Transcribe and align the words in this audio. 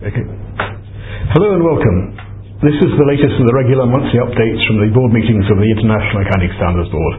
Okay. 0.00 0.24
Hello 1.36 1.52
and 1.52 1.60
welcome. 1.60 2.16
This 2.64 2.72
is 2.72 2.88
the 2.96 3.04
latest 3.04 3.36
of 3.36 3.44
the 3.44 3.52
regular 3.52 3.84
monthly 3.84 4.16
updates 4.16 4.64
from 4.64 4.80
the 4.80 4.88
board 4.96 5.12
meetings 5.12 5.44
of 5.52 5.60
the 5.60 5.68
International 5.76 6.24
Accounting 6.24 6.56
Standards 6.56 6.88
Board. 6.88 7.14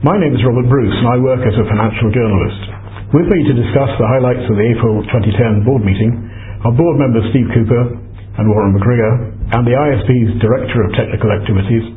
My 0.00 0.16
name 0.16 0.32
is 0.32 0.40
Robert 0.40 0.72
Bruce 0.72 0.96
and 1.04 1.04
I 1.04 1.20
work 1.20 1.44
as 1.44 1.52
a 1.52 1.68
financial 1.68 2.08
journalist. 2.08 3.12
With 3.12 3.28
me 3.28 3.44
to 3.52 3.60
discuss 3.60 3.92
the 4.00 4.08
highlights 4.08 4.40
of 4.48 4.56
the 4.56 4.68
April 4.72 5.04
2010 5.04 5.68
board 5.68 5.84
meeting 5.84 6.16
are 6.64 6.72
board 6.72 6.96
members 6.96 7.28
Steve 7.28 7.44
Cooper 7.52 8.00
and 8.00 8.44
Warren 8.48 8.72
McGregor 8.72 9.12
and 9.52 9.68
the 9.68 9.76
IASB's 9.76 10.40
Director 10.40 10.88
of 10.88 10.96
Technical 10.96 11.28
Activities, 11.28 11.92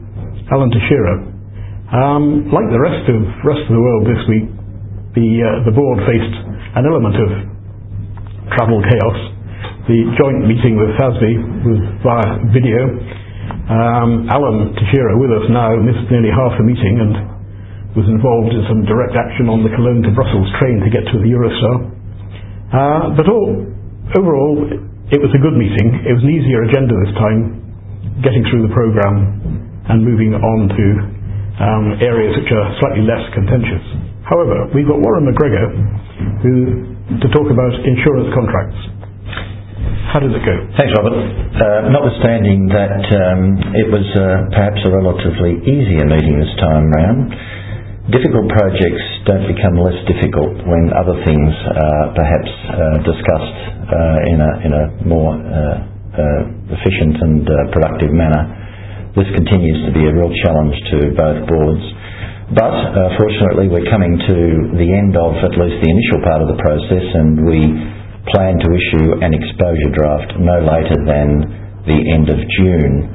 Alan 0.52 0.76
Teixeira. 0.76 1.24
Um, 1.96 2.52
like 2.52 2.68
the 2.68 2.84
rest 2.84 3.08
of 3.08 3.16
rest 3.48 3.64
of 3.64 3.72
the 3.72 3.80
world 3.80 4.04
this 4.12 4.24
week, 4.28 4.52
the 5.16 5.28
uh, 5.40 5.72
the 5.72 5.72
board 5.72 6.04
faced 6.04 6.36
an 6.76 6.84
element 6.84 7.16
of 7.16 7.30
travel 8.60 8.84
chaos 8.84 9.40
the 9.90 10.00
joint 10.18 10.46
meeting 10.46 10.78
with 10.78 10.94
FASB 11.00 11.24
was 11.66 11.80
via 12.06 12.28
video. 12.54 12.82
Um, 13.72 14.30
Alan 14.30 14.76
Teixeira 14.78 15.18
with 15.18 15.32
us 15.34 15.46
now 15.50 15.74
missed 15.82 16.06
nearly 16.14 16.30
half 16.30 16.54
the 16.60 16.66
meeting 16.66 17.02
and 17.02 17.14
was 17.98 18.08
involved 18.08 18.54
in 18.54 18.62
some 18.70 18.86
direct 18.86 19.18
action 19.18 19.50
on 19.50 19.66
the 19.66 19.72
Cologne 19.74 20.04
to 20.06 20.12
Brussels 20.14 20.48
train 20.62 20.80
to 20.86 20.90
get 20.94 21.04
to 21.12 21.18
the 21.20 21.28
Eurostar. 21.28 21.76
Uh, 22.72 23.04
but 23.18 23.28
all, 23.28 23.52
overall, 24.16 24.56
it 25.12 25.20
was 25.20 25.32
a 25.36 25.42
good 25.42 25.58
meeting. 25.58 25.88
It 26.08 26.14
was 26.16 26.24
an 26.24 26.32
easier 26.32 26.64
agenda 26.64 26.94
this 27.04 27.16
time, 27.20 27.60
getting 28.24 28.46
through 28.48 28.70
the 28.70 28.74
programme 28.74 29.82
and 29.90 30.06
moving 30.06 30.32
on 30.38 30.60
to 30.72 30.86
um, 31.60 31.86
areas 32.00 32.38
which 32.40 32.48
are 32.54 32.68
slightly 32.80 33.04
less 33.04 33.26
contentious. 33.36 33.84
However, 34.24 34.72
we've 34.72 34.88
got 34.88 35.02
Warren 35.04 35.28
McGregor 35.28 35.68
who, 36.46 36.56
to 37.20 37.28
talk 37.36 37.50
about 37.52 37.74
insurance 37.84 38.32
contracts. 38.32 39.01
How 40.12 40.20
did 40.20 40.36
it 40.36 40.44
go? 40.44 40.56
Thanks, 40.76 40.92
Robert. 41.00 41.16
Uh, 41.16 41.88
notwithstanding 41.88 42.68
that 42.68 43.00
um, 43.16 43.56
it 43.80 43.88
was 43.88 44.04
uh, 44.20 44.52
perhaps 44.52 44.84
a 44.84 44.92
relatively 44.92 45.56
easier 45.64 46.04
meeting 46.04 46.36
this 46.36 46.52
time 46.60 46.92
round, 46.92 47.32
difficult 48.12 48.52
projects 48.52 49.04
don't 49.24 49.48
become 49.48 49.80
less 49.80 49.96
difficult 50.12 50.68
when 50.68 50.92
other 50.92 51.16
things 51.24 51.52
are 51.64 52.12
perhaps 52.12 52.52
uh, 52.52 52.76
discussed 53.08 53.60
uh, 53.88 54.32
in, 54.36 54.38
a, 54.44 54.52
in 54.68 54.72
a 54.76 54.86
more 55.08 55.32
uh, 55.32 55.80
uh, 55.80 56.76
efficient 56.76 57.16
and 57.24 57.48
productive 57.72 58.12
manner. 58.12 58.52
This 59.16 59.32
continues 59.32 59.80
to 59.88 59.96
be 59.96 60.04
a 60.04 60.12
real 60.12 60.36
challenge 60.44 60.76
to 60.92 61.16
both 61.16 61.40
boards. 61.48 61.84
But 62.52 63.16
fortunately, 63.16 63.72
we're 63.72 63.88
coming 63.88 64.20
to 64.28 64.38
the 64.76 64.90
end 64.92 65.16
of 65.16 65.40
at 65.40 65.56
least 65.56 65.80
the 65.80 65.88
initial 65.88 66.20
part 66.20 66.44
of 66.44 66.52
the 66.52 66.60
process, 66.60 67.06
and 67.16 67.48
we 67.48 67.64
plan 68.30 68.62
to 68.62 68.70
issue 68.70 69.18
an 69.26 69.34
exposure 69.34 69.92
draft 69.98 70.38
no 70.38 70.62
later 70.62 70.98
than 71.10 71.30
the 71.90 72.00
end 72.14 72.30
of 72.30 72.38
June. 72.62 73.10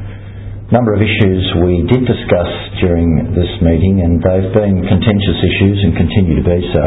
Number 0.75 0.91
of 0.91 0.99
issues 0.99 1.43
we 1.63 1.87
did 1.87 2.03
discuss 2.03 2.51
during 2.83 3.31
this 3.39 3.53
meeting, 3.63 4.03
and 4.03 4.19
they've 4.19 4.51
been 4.51 4.83
contentious 4.83 5.39
issues 5.39 5.79
and 5.87 5.93
continue 5.95 6.43
to 6.43 6.47
be 6.47 6.61
so. 6.75 6.87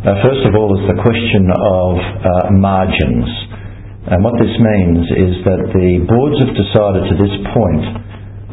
Uh, 0.00 0.16
first 0.24 0.48
of 0.48 0.56
all 0.56 0.72
is 0.80 0.88
the 0.88 0.96
question 1.04 1.44
of 1.52 1.92
uh, 2.00 2.28
margins. 2.56 3.28
And 4.08 4.24
what 4.24 4.32
this 4.40 4.56
means 4.56 5.04
is 5.12 5.32
that 5.44 5.60
the 5.76 5.90
boards 6.08 6.40
have 6.40 6.56
decided 6.56 7.04
to 7.12 7.16
this 7.20 7.36
point 7.52 7.84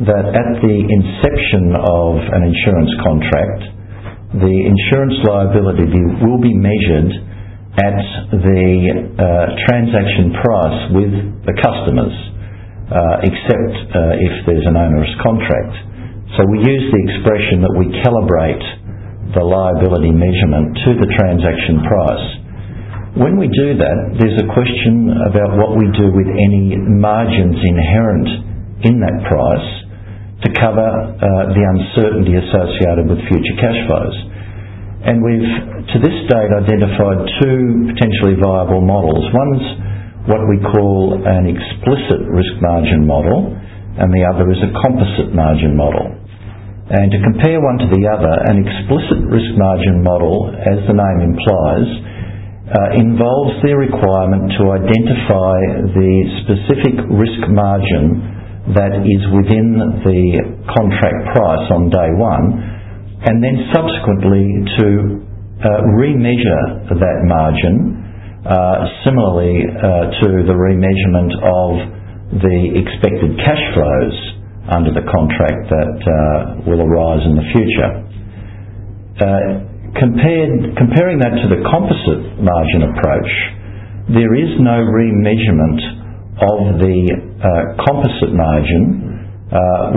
that 0.04 0.26
at 0.28 0.50
the 0.60 0.78
inception 0.92 1.72
of 1.88 2.20
an 2.36 2.44
insurance 2.52 2.92
contract, 3.00 3.62
the 4.44 4.56
insurance 4.68 5.16
liability 5.24 5.88
will 6.20 6.44
be 6.44 6.52
measured 6.52 7.16
at 7.78 7.98
the 8.34 8.66
uh, 8.90 9.26
transaction 9.70 10.34
price 10.42 10.80
with 10.98 11.14
the 11.46 11.56
customers, 11.62 12.16
uh, 12.90 13.22
except 13.22 13.76
uh, 13.94 14.18
if 14.18 14.34
there's 14.50 14.66
an 14.66 14.74
onerous 14.74 15.14
contract. 15.22 15.78
So 16.34 16.44
we 16.50 16.58
use 16.66 16.86
the 16.90 17.02
expression 17.06 17.62
that 17.62 17.74
we 17.78 17.86
calibrate 18.02 18.66
the 19.38 19.46
liability 19.46 20.10
measurement 20.10 20.74
to 20.74 20.90
the 20.98 21.10
transaction 21.22 21.86
price. 21.86 22.26
When 23.22 23.38
we 23.38 23.46
do 23.46 23.78
that, 23.78 23.98
there's 24.18 24.38
a 24.42 24.48
question 24.54 25.14
about 25.30 25.58
what 25.62 25.78
we 25.78 25.86
do 25.94 26.10
with 26.14 26.30
any 26.34 26.78
margins 26.82 27.58
inherent 27.62 28.30
in 28.90 29.02
that 29.06 29.18
price 29.30 29.70
to 30.46 30.50
cover 30.58 31.18
the 31.54 31.64
uncertainty 31.66 32.38
associated 32.38 33.10
with 33.10 33.22
future 33.26 33.58
cash 33.58 33.80
flows. 33.90 34.18
And 34.98 35.22
we've, 35.22 35.52
to 35.94 35.98
this 36.02 36.18
date, 36.26 36.52
identified 36.58 37.20
two 37.44 37.94
potentially 37.94 38.36
viable 38.42 38.82
models. 38.82 39.22
One's 39.30 39.66
what 40.28 40.44
we 40.50 40.60
call 40.60 41.22
an 41.24 41.48
explicit 41.48 42.28
risk 42.28 42.54
margin 42.60 43.08
model, 43.08 43.56
and 44.02 44.12
the 44.12 44.26
other 44.28 44.50
is 44.52 44.60
a 44.60 44.72
composite 44.84 45.32
margin 45.32 45.78
model. 45.78 46.04
And 46.88 47.12
to 47.12 47.20
compare 47.24 47.60
one 47.64 47.80
to 47.80 47.88
the 47.94 48.04
other, 48.10 48.34
an 48.52 48.58
explicit 48.60 49.22
risk 49.28 49.52
margin 49.56 50.04
model, 50.04 50.52
as 50.56 50.84
the 50.90 50.96
name 50.96 51.20
implies, 51.32 51.90
uh, 52.68 53.00
involves 53.00 53.64
the 53.64 53.72
requirement 53.80 54.52
to 54.60 54.64
identify 54.76 55.88
the 55.96 56.12
specific 56.44 56.96
risk 57.08 57.48
margin 57.48 58.74
that 58.76 59.00
is 59.00 59.24
within 59.32 59.80
the 60.04 60.22
contract 60.76 61.32
price 61.32 61.66
on 61.72 61.88
day 61.88 62.12
one 62.20 62.77
and 63.26 63.42
then 63.42 63.58
subsequently 63.74 64.46
to 64.78 64.88
uh, 65.58 65.82
remeasure 65.98 66.86
that 66.94 67.18
margin 67.26 67.98
uh, 68.46 68.86
similarly 69.04 69.66
uh, 69.66 70.14
to 70.22 70.28
the 70.46 70.54
remeasurement 70.54 71.34
of 71.42 71.72
the 72.46 72.58
expected 72.78 73.34
cash 73.42 73.64
flows 73.74 74.16
under 74.70 74.94
the 74.94 75.02
contract 75.10 75.66
that 75.68 75.98
uh, 76.06 76.16
will 76.70 76.86
arise 76.86 77.26
in 77.26 77.34
the 77.36 77.48
future. 77.52 77.92
Uh, 79.18 79.42
compared, 79.98 80.78
comparing 80.78 81.18
that 81.18 81.34
to 81.42 81.48
the 81.50 81.60
composite 81.66 82.38
margin 82.38 82.86
approach, 82.94 83.32
there 84.14 84.38
is 84.38 84.52
no 84.62 84.78
remeasurement 84.86 85.82
of 86.38 86.78
the 86.78 86.98
uh, 87.10 87.50
composite 87.82 88.32
margin, 88.32 89.26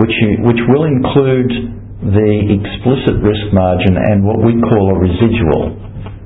which, 0.01 0.15
which 0.41 0.61
will 0.73 0.89
include 0.89 1.80
the 2.01 2.31
explicit 2.57 3.21
risk 3.21 3.45
margin 3.53 3.93
and 3.93 4.25
what 4.25 4.41
we 4.41 4.57
call 4.57 4.89
a 4.89 4.97
residual. 4.97 5.77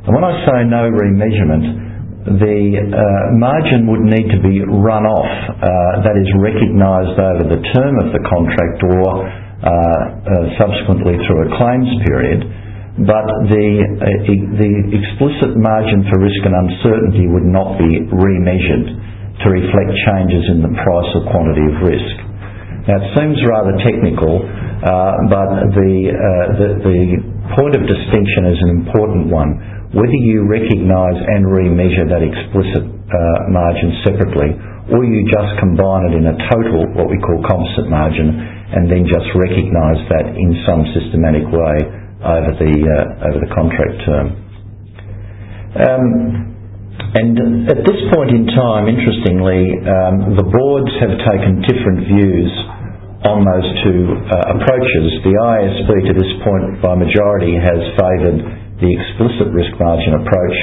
And 0.08 0.12
when 0.16 0.24
I 0.24 0.34
say 0.48 0.58
no 0.64 0.88
remeasurement, 0.88 1.86
the 2.26 2.58
uh, 2.80 3.38
margin 3.38 3.86
would 3.92 4.02
need 4.02 4.32
to 4.34 4.40
be 4.42 4.64
run 4.66 5.06
off, 5.06 5.30
uh, 5.52 5.62
that 6.02 6.16
is 6.18 6.26
recognised 6.42 7.20
over 7.22 7.44
the 7.44 7.62
term 7.76 7.94
of 8.02 8.10
the 8.16 8.24
contract 8.26 8.82
or 8.82 9.30
uh, 9.56 9.70
uh 9.70 10.46
subsequently 10.58 11.16
through 11.26 11.42
a 11.46 11.50
claims 11.58 11.90
period, 12.06 12.42
but 13.06 13.26
the, 13.52 13.68
uh, 13.78 14.06
the 14.58 14.74
explicit 14.94 15.54
margin 15.58 16.06
for 16.10 16.18
risk 16.22 16.42
and 16.48 16.56
uncertainty 16.56 17.26
would 17.30 17.46
not 17.46 17.78
be 17.78 18.10
remeasured 18.10 18.88
to 19.44 19.48
reflect 19.52 19.92
changes 20.10 20.44
in 20.50 20.64
the 20.64 20.72
price 20.72 21.10
or 21.14 21.30
quantity 21.30 21.66
of 21.68 21.78
risk. 21.84 22.16
Now 22.90 23.02
it 23.02 23.08
seems 23.18 23.38
rather 23.50 23.74
technical, 23.82 24.46
uh, 24.86 25.18
but 25.34 25.50
the, 25.74 25.94
uh, 26.14 26.46
the, 26.62 26.70
the 26.86 27.00
point 27.58 27.74
of 27.74 27.82
distinction 27.90 28.54
is 28.54 28.60
an 28.70 28.72
important 28.86 29.34
one. 29.34 29.58
Whether 29.98 30.20
you 30.22 30.46
recognise 30.46 31.18
and 31.18 31.50
remeasure 31.50 32.06
that 32.06 32.22
explicit 32.22 32.86
uh, 32.86 33.18
margin 33.50 33.90
separately, 34.06 34.54
or 34.94 35.02
you 35.02 35.26
just 35.26 35.58
combine 35.58 36.14
it 36.14 36.14
in 36.22 36.26
a 36.30 36.36
total, 36.54 36.86
what 36.94 37.10
we 37.10 37.18
call 37.18 37.42
composite 37.50 37.90
margin, 37.90 38.30
and 38.30 38.86
then 38.86 39.10
just 39.10 39.26
recognise 39.34 39.98
that 40.14 40.38
in 40.38 40.54
some 40.70 40.86
systematic 40.94 41.50
way 41.50 41.76
over 42.22 42.52
the 42.58 42.74
over 43.26 43.40
the 43.42 43.52
contract 43.54 43.96
term. 44.06 44.28
Um, 45.76 46.56
and 47.16 47.68
at 47.70 47.82
this 47.86 48.00
point 48.14 48.32
in 48.32 48.48
time, 48.54 48.88
interestingly, 48.88 49.82
um, 49.84 50.36
the 50.38 50.48
boards 50.48 50.92
have 51.02 51.16
taken 51.26 51.62
different 51.66 52.06
views 52.08 52.52
on 53.26 53.42
those 53.42 53.68
two 53.82 54.02
uh, 54.30 54.56
approaches. 54.56 55.06
The 55.26 55.34
IASB 55.34 55.90
to 56.10 56.14
this 56.14 56.32
point 56.46 56.82
by 56.82 56.94
majority 56.94 57.58
has 57.58 57.82
favoured 57.98 58.40
the 58.82 58.90
explicit 58.92 59.50
risk 59.50 59.74
margin 59.82 60.22
approach. 60.22 60.58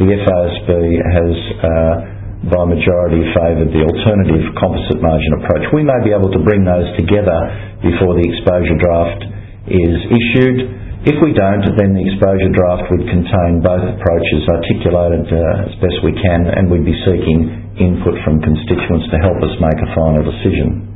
The 0.00 0.08
FASB 0.14 0.70
has 1.04 1.32
uh, 1.58 2.18
by 2.46 2.62
majority 2.70 3.18
favoured 3.34 3.74
the 3.74 3.82
alternative 3.82 4.46
composite 4.62 5.02
margin 5.02 5.42
approach. 5.42 5.64
We 5.74 5.82
may 5.82 5.98
be 6.06 6.14
able 6.14 6.30
to 6.30 6.40
bring 6.46 6.62
those 6.62 6.86
together 6.94 7.34
before 7.82 8.14
the 8.14 8.22
exposure 8.22 8.78
draft 8.78 9.22
is 9.66 9.96
issued. 10.06 10.58
If 11.02 11.18
we 11.18 11.34
don't, 11.34 11.66
then 11.78 11.98
the 11.98 12.04
exposure 12.06 12.50
draft 12.54 12.90
would 12.94 13.06
contain 13.10 13.58
both 13.58 13.84
approaches 13.84 14.42
articulated 14.50 15.26
uh, 15.34 15.66
as 15.66 15.74
best 15.82 15.98
we 16.06 16.14
can, 16.14 16.46
and 16.46 16.70
we'd 16.70 16.86
be 16.86 16.94
seeking 17.02 17.74
input 17.78 18.18
from 18.22 18.38
constituents 18.38 19.06
to 19.10 19.18
help 19.18 19.38
us 19.42 19.54
make 19.58 19.78
a 19.82 19.90
final 19.94 20.22
decision. 20.22 20.87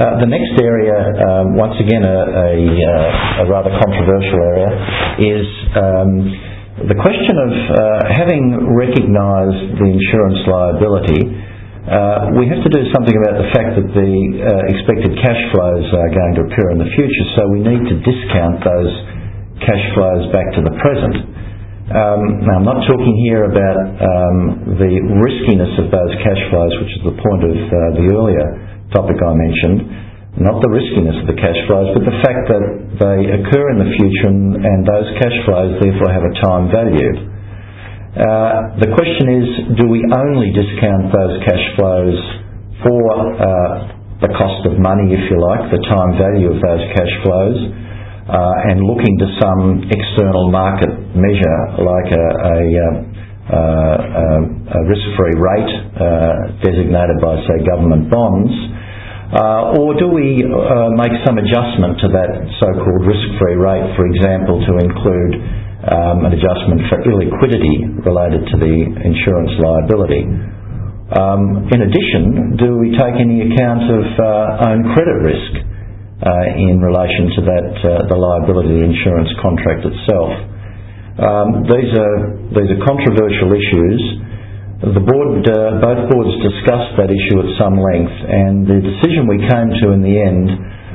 Uh, 0.00 0.16
the 0.16 0.32
next 0.32 0.56
area, 0.64 0.96
um, 1.28 1.60
once 1.60 1.76
again 1.76 2.00
a, 2.00 2.08
a, 2.08 2.52
uh, 2.56 3.44
a, 3.44 3.52
rather 3.52 3.68
controversial 3.84 4.40
area, 4.48 4.72
is 5.20 5.44
um, 5.76 6.88
the 6.88 6.96
question 6.96 7.36
of 7.36 7.52
uh, 7.52 8.08
having 8.08 8.64
recognised 8.80 9.76
the 9.76 9.84
insurance 9.92 10.40
liability, 10.48 11.20
uh, 11.84 12.32
we 12.32 12.48
have 12.48 12.64
to 12.64 12.72
do 12.72 12.80
something 12.96 13.12
about 13.12 13.44
the 13.44 13.48
fact 13.52 13.76
that 13.76 13.92
the 13.92 14.12
uh, 14.40 14.72
expected 14.72 15.20
cash 15.20 15.42
flows 15.52 15.84
are 15.92 16.08
going 16.16 16.32
to 16.32 16.48
occur 16.48 16.72
in 16.72 16.80
the 16.80 16.88
future, 16.96 17.26
so 17.36 17.52
we 17.52 17.60
need 17.60 17.84
to 17.84 18.00
discount 18.00 18.56
those 18.64 18.92
cash 19.68 19.84
flows 19.92 20.32
back 20.32 20.48
to 20.56 20.64
the 20.64 20.80
present. 20.80 21.28
Um, 21.92 22.48
now, 22.48 22.56
I'm 22.56 22.64
not 22.64 22.88
talking 22.88 23.16
here 23.28 23.44
about 23.52 23.76
um, 24.00 24.80
the 24.80 24.92
riskiness 24.96 25.76
of 25.76 25.92
those 25.92 26.12
cash 26.24 26.40
flows, 26.48 26.72
which 26.80 26.92
is 26.96 27.02
the 27.04 27.16
point 27.20 27.44
of 27.44 27.52
uh, 27.52 27.76
the 28.00 28.06
earlier 28.16 28.69
topic 28.92 29.16
I 29.22 29.32
mentioned 29.34 30.10
not 30.38 30.62
the 30.62 30.70
riskiness 30.70 31.18
of 31.18 31.26
the 31.26 31.34
cash 31.34 31.58
flows, 31.66 31.90
but 31.90 32.06
the 32.06 32.18
fact 32.22 32.46
that 32.54 32.64
they 33.02 33.18
occur 33.34 33.66
in 33.74 33.78
the 33.82 33.90
future 33.98 34.30
and, 34.30 34.86
those 34.86 35.08
cash 35.18 35.36
flows 35.42 35.74
therefore 35.82 36.10
have 36.14 36.22
a 36.22 36.34
time 36.38 36.70
value. 36.70 37.12
Uh, 38.14 38.78
the 38.78 38.90
question 38.94 39.26
is, 39.42 39.46
do 39.74 39.84
we 39.90 40.02
only 40.06 40.54
discount 40.54 41.10
those 41.10 41.34
cash 41.46 41.64
flows 41.74 42.16
for 42.82 43.02
uh, 43.10 43.90
the 44.22 44.30
cost 44.38 44.62
of 44.70 44.78
money, 44.78 45.12
if 45.12 45.22
you 45.30 45.38
like, 45.38 45.66
the 45.74 45.82
time 45.90 46.14
value 46.14 46.48
of 46.54 46.58
those 46.62 46.84
cash 46.94 47.14
flows, 47.26 47.58
uh, 48.30 48.68
and 48.70 48.86
looking 48.86 49.14
to 49.18 49.26
some 49.42 49.82
external 49.90 50.50
market 50.50 50.90
measure 51.18 51.60
like 51.82 52.10
a, 52.14 52.26
a, 52.38 52.58
uh, 53.50 54.78
a 54.78 54.80
risk-free 54.86 55.36
rate 55.36 55.72
uh, 55.98 56.54
designated 56.62 57.18
by, 57.18 57.34
say, 57.50 57.58
government 57.66 58.06
bonds, 58.08 58.69
uh, 59.30 59.78
or 59.78 59.94
do 59.94 60.10
we 60.10 60.42
uh, 60.42 60.90
make 60.98 61.14
some 61.22 61.38
adjustment 61.38 62.02
to 62.02 62.10
that 62.10 62.30
so-called 62.58 63.06
risk-free 63.06 63.54
rate, 63.54 63.94
for 63.94 64.02
example, 64.10 64.58
to 64.58 64.72
include 64.82 65.32
um, 65.86 66.26
an 66.26 66.34
adjustment 66.34 66.82
for 66.90 66.98
illiquidity 67.06 67.94
related 68.02 68.42
to 68.50 68.56
the 68.58 68.74
insurance 69.06 69.54
liability? 69.62 70.26
Um, 71.14 71.66
in 71.70 71.78
addition, 71.82 72.58
do 72.58 72.78
we 72.78 72.90
take 72.94 73.18
any 73.18 73.46
account 73.46 73.86
of 73.86 74.04
uh, 74.18 74.66
own 74.70 74.94
credit 74.94 75.18
risk 75.22 75.52
uh, 76.26 76.50
in 76.58 76.82
relation 76.82 77.30
to 77.34 77.40
that 77.50 77.66
uh, 77.82 77.90
the 78.10 78.18
liability 78.18 78.82
insurance 78.82 79.30
contract 79.42 79.86
itself? 79.86 80.30
Um, 81.18 81.66
these 81.70 81.90
are 81.98 82.16
these 82.54 82.70
are 82.70 82.80
controversial 82.82 83.50
issues. 83.54 84.00
The 84.80 84.96
board, 84.96 85.44
uh, 85.44 85.76
both 85.76 86.08
boards 86.08 86.32
discussed 86.40 86.96
that 86.96 87.12
issue 87.12 87.36
at 87.36 87.52
some 87.60 87.76
length, 87.76 88.16
and 88.16 88.64
the 88.64 88.80
decision 88.80 89.28
we 89.28 89.36
came 89.44 89.68
to 89.76 89.92
in 89.92 90.00
the 90.00 90.16
end 90.16 90.48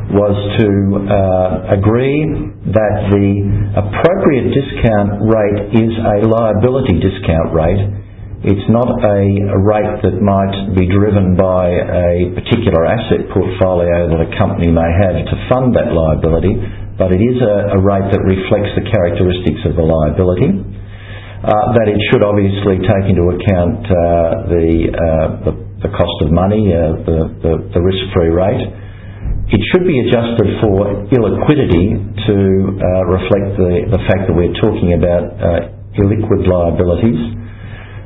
was 0.10 0.34
to 0.58 0.70
uh, 1.06 1.78
agree 1.78 2.26
that 2.74 2.96
the 3.14 3.30
appropriate 3.78 4.50
discount 4.58 5.22
rate 5.30 5.78
is 5.78 5.94
a 6.02 6.18
liability 6.26 6.98
discount 6.98 7.54
rate. 7.54 7.78
It's 8.50 8.66
not 8.74 8.90
a, 8.90 9.22
rate 9.54 10.02
that 10.02 10.18
might 10.18 10.74
be 10.74 10.90
driven 10.90 11.38
by 11.38 11.70
a 11.70 12.34
particular 12.42 12.90
asset 12.90 13.30
portfolio 13.30 14.10
that 14.10 14.18
a 14.18 14.30
company 14.34 14.74
may 14.74 14.90
have 14.98 15.30
to 15.30 15.36
fund 15.46 15.78
that 15.78 15.94
liability, 15.94 16.58
but 16.98 17.14
it 17.14 17.22
is 17.22 17.38
a, 17.38 17.78
a 17.78 17.80
rate 17.86 18.10
that 18.10 18.24
reflects 18.26 18.74
the 18.82 18.86
characteristics 18.90 19.62
of 19.70 19.78
the 19.78 19.86
liability 19.86 20.82
uh, 21.46 21.78
that 21.78 21.86
it 21.86 22.02
should 22.10 22.26
obviously 22.26 22.82
take 22.82 23.06
into 23.06 23.30
account 23.30 23.86
uh, 23.86 24.50
the, 24.50 24.68
uh, 24.90 25.28
the, 25.46 25.54
the 25.86 25.92
cost 25.94 26.18
of 26.26 26.34
money, 26.34 26.74
uh, 26.74 26.98
the, 27.06 27.20
the, 27.38 27.54
the 27.70 27.82
risk-free 27.86 28.34
rate. 28.34 28.66
It 29.54 29.62
should 29.70 29.86
be 29.86 29.94
adjusted 30.10 30.58
for 30.58 31.06
illiquidity 31.06 32.02
to 32.26 32.36
reflect 33.14 33.62
the, 33.62 33.94
the 33.94 34.02
fact 34.10 34.26
that 34.26 34.34
we're 34.34 34.58
talking 34.58 34.98
about 34.98 35.38
illiquid 36.02 36.50
liabilities. 36.50 37.22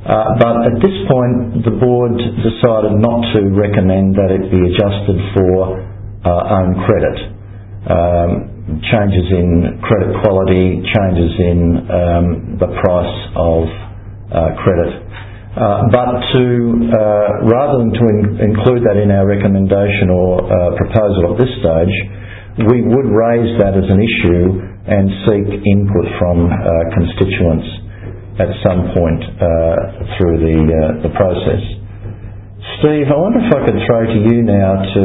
but 0.03 0.67
at 0.67 0.75
this 0.83 0.97
point, 1.07 1.63
the 1.63 1.79
board 1.79 2.19
decided 2.43 2.91
not 2.99 3.23
to 3.39 3.55
recommend 3.55 4.19
that 4.19 4.35
it 4.35 4.51
be 4.51 4.67
adjusted 4.67 5.15
for 5.31 5.79
own 6.27 6.75
credit. 6.83 7.38
Um, 7.87 8.81
changes 8.91 9.27
in 9.31 9.79
credit 9.81 10.11
quality, 10.21 10.83
changes 10.83 11.31
in 11.39 11.59
um, 11.89 12.25
the 12.59 12.69
price 12.83 13.15
of 13.39 13.63
uh, 14.29 14.51
credit. 14.61 14.91
Uh, 15.57 15.87
but 15.89 16.11
to 16.35 16.43
uh, 16.91 17.49
rather 17.49 17.79
than 17.81 17.91
to 17.95 18.03
in- 18.13 18.35
include 18.51 18.83
that 18.85 18.99
in 18.99 19.09
our 19.09 19.25
recommendation 19.25 20.11
or 20.11 20.43
uh, 20.43 20.75
proposal 20.77 21.33
at 21.33 21.35
this 21.41 21.49
stage, 21.63 21.95
we 22.69 22.83
would 22.83 23.09
raise 23.09 23.57
that 23.57 23.73
as 23.73 23.87
an 23.87 23.97
issue 24.03 24.43
and 24.85 25.05
seek 25.25 25.47
input 25.49 26.05
from 26.19 26.45
uh, 26.51 26.59
constituents 26.93 27.67
at 28.43 28.51
some 28.61 28.91
point 28.93 29.23
uh, 29.39 30.15
through 30.19 30.37
the 30.45 31.09
the 31.09 31.11
process. 31.15 31.78
Steve, 32.79 33.11
I 33.11 33.17
wonder 33.19 33.43
if 33.43 33.51
I 33.51 33.59
could 33.67 33.75
throw 33.83 34.07
to 34.07 34.19
you 34.23 34.39
now 34.39 34.79
to 34.79 35.03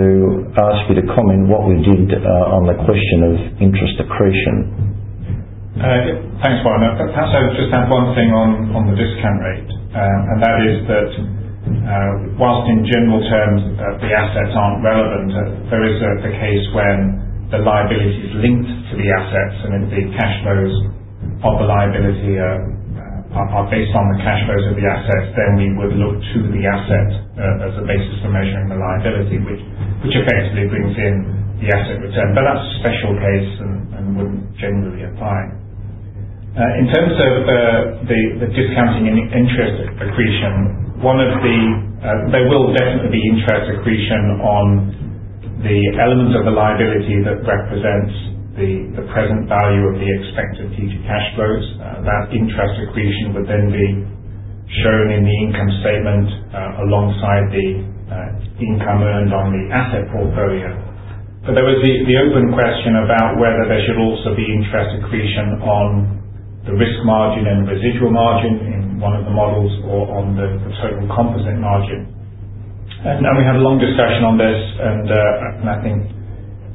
ask 0.63 0.87
you 0.87 0.95
to 0.95 1.07
comment 1.11 1.51
what 1.51 1.67
we 1.67 1.75
did 1.83 2.07
uh, 2.07 2.55
on 2.55 2.71
the 2.71 2.79
question 2.87 3.19
of 3.27 3.35
interest 3.59 3.99
accretion. 3.99 5.75
Uh, 5.83 6.39
thanks, 6.39 6.63
Warren. 6.63 6.87
Uh, 6.87 7.11
perhaps 7.11 7.35
I 7.35 7.43
would 7.43 7.59
just 7.59 7.75
add 7.75 7.91
one 7.91 8.15
thing 8.15 8.31
on, 8.31 8.71
the 8.71 8.95
discount 8.95 9.43
rate, 9.43 9.71
um, 9.91 10.21
and 10.31 10.39
that 10.39 10.59
is 10.63 10.77
that 10.87 11.11
whilst 12.39 12.71
in 12.71 12.87
general 12.87 13.19
terms 13.27 13.59
the 13.99 14.11
assets 14.23 14.55
aren't 14.55 14.79
relevant, 14.79 15.35
there 15.67 15.83
is 15.83 15.99
the 15.99 16.31
case 16.31 16.65
when 16.79 17.27
the 17.51 17.59
liability 17.59 18.23
is 18.23 18.39
linked 18.39 18.71
to 18.71 18.95
the 18.95 19.09
assets 19.19 19.57
and 19.67 19.91
the 19.91 20.15
cash 20.15 20.35
flows 20.47 20.75
of 21.43 21.59
the 21.59 21.67
liability 21.67 22.39
are 22.39 22.71
are 23.35 23.67
based 23.69 23.91
on 23.95 24.07
the 24.15 24.19
cash 24.23 24.41
flows 24.47 24.67
of 24.71 24.75
the 24.79 24.87
assets, 24.87 25.29
then 25.35 25.51
we 25.59 25.69
would 25.75 25.95
look 25.99 26.17
to 26.23 26.39
the 26.55 26.63
asset 26.71 27.11
uh, 27.35 27.67
as 27.67 27.75
a 27.77 27.85
basis 27.85 28.17
for 28.23 28.31
measuring 28.31 28.71
the 28.71 28.79
liability, 28.79 29.43
which 29.43 29.63
which 30.07 30.15
effectively 30.15 30.71
brings 30.71 30.95
in 30.95 31.15
the 31.59 31.69
asset 31.75 31.99
return. 31.99 32.37
But 32.37 32.47
that's 32.47 32.63
a 32.63 32.75
special 32.85 33.13
case 33.19 33.51
and, 33.61 34.07
wouldn't 34.15 34.55
generally 34.61 35.03
apply. 35.11 35.41
Uh, 36.55 36.63
in 36.79 36.87
terms 36.87 37.15
of 37.19 37.33
uh, 37.51 37.57
the, 38.07 38.47
discounting 38.55 39.11
and 39.11 39.19
interest 39.35 39.75
accretion, 39.99 41.03
one 41.03 41.19
of 41.19 41.43
the 41.43 41.59
there 42.31 42.47
will 42.53 42.69
definitely 42.77 43.17
be 43.17 43.23
interest 43.33 43.65
accretion 43.75 44.39
on 44.45 44.67
the 45.65 45.79
elements 45.97 46.37
of 46.37 46.45
the 46.45 46.53
liability 46.53 47.25
that 47.25 47.41
represents 47.49 48.34
the 48.55 49.05
present 49.11 49.51
value 49.51 49.83
of 49.91 49.99
the 49.99 50.07
expected 50.07 50.71
future 50.79 51.03
cash 51.03 51.27
flows. 51.35 51.65
Uh, 51.75 52.07
that 52.07 52.31
interest 52.31 52.75
accretion 52.87 53.35
would 53.35 53.51
then 53.51 53.67
be 53.75 53.87
shown 54.83 55.11
in 55.11 55.27
the 55.27 55.37
income 55.43 55.71
statement 55.83 56.27
uh, 56.55 56.85
alongside 56.87 57.51
the 57.51 57.69
uh, 58.15 58.63
income 58.63 59.03
earned 59.03 59.35
on 59.35 59.51
the 59.51 59.65
asset 59.75 60.07
portfolio. 60.15 60.71
But 61.45 61.61
There 61.61 61.67
was 61.67 61.77
the 61.85 62.17
open 62.25 62.57
question 62.57 63.05
about 63.05 63.37
whether 63.37 63.69
there 63.69 63.83
should 63.85 64.01
also 64.01 64.33
be 64.33 64.49
interest 64.49 64.97
accretion 64.97 65.61
on 65.61 66.17
the 66.65 66.73
risk 66.73 66.97
margin 67.05 67.45
and 67.45 67.69
residual 67.69 68.09
margin 68.09 68.55
in 68.65 68.81
one 68.97 69.13
of 69.13 69.29
the 69.29 69.35
models 69.35 69.69
or 69.85 70.09
on 70.17 70.41
the 70.41 70.57
total 70.81 71.05
composite 71.13 71.61
margin. 71.61 72.09
And 73.05 73.21
We 73.21 73.45
had 73.45 73.61
a 73.61 73.65
long 73.65 73.77
discussion 73.77 74.25
on 74.25 74.41
this, 74.41 74.57
and 74.57 75.69
I 75.69 75.77
think 75.85 76.14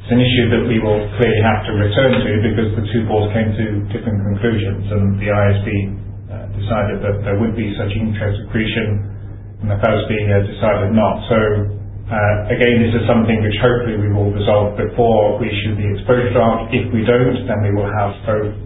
it's 0.00 0.08
an 0.08 0.16
issue 0.16 0.46
that 0.56 0.64
we 0.64 0.80
will 0.80 1.04
clearly 1.20 1.42
have 1.44 1.60
to 1.68 1.72
return 1.76 2.12
to 2.24 2.30
because 2.40 2.72
the 2.72 2.84
two 2.88 3.04
boards 3.04 3.36
came 3.36 3.52
to 3.52 3.64
different 3.92 4.16
conclusions, 4.32 4.88
and 4.88 5.20
the 5.20 5.28
IASB 5.28 5.68
uh, 5.68 6.34
decided 6.56 7.04
that 7.04 7.16
there 7.28 7.36
would 7.36 7.52
be 7.52 7.68
such 7.76 7.92
interest 7.92 8.40
accretion, 8.48 9.60
and 9.60 9.68
the 9.68 9.76
FASB 9.76 10.08
uh, 10.08 10.40
decided 10.48 10.96
not. 10.96 11.20
So 11.28 11.36
uh, 11.36 12.48
again, 12.48 12.80
this 12.80 12.96
is 12.96 13.04
something 13.04 13.44
which 13.44 13.54
hopefully 13.60 14.00
we 14.00 14.08
will 14.08 14.32
resolve 14.32 14.80
before 14.80 15.36
we 15.36 15.52
issue 15.52 15.76
the 15.76 15.92
exposure 15.92 16.32
draft. 16.32 16.72
If 16.72 16.88
we 16.96 17.04
don't, 17.04 17.44
then 17.44 17.60
we 17.60 17.76
will 17.76 17.92
have 17.92 18.16
both 18.24 18.56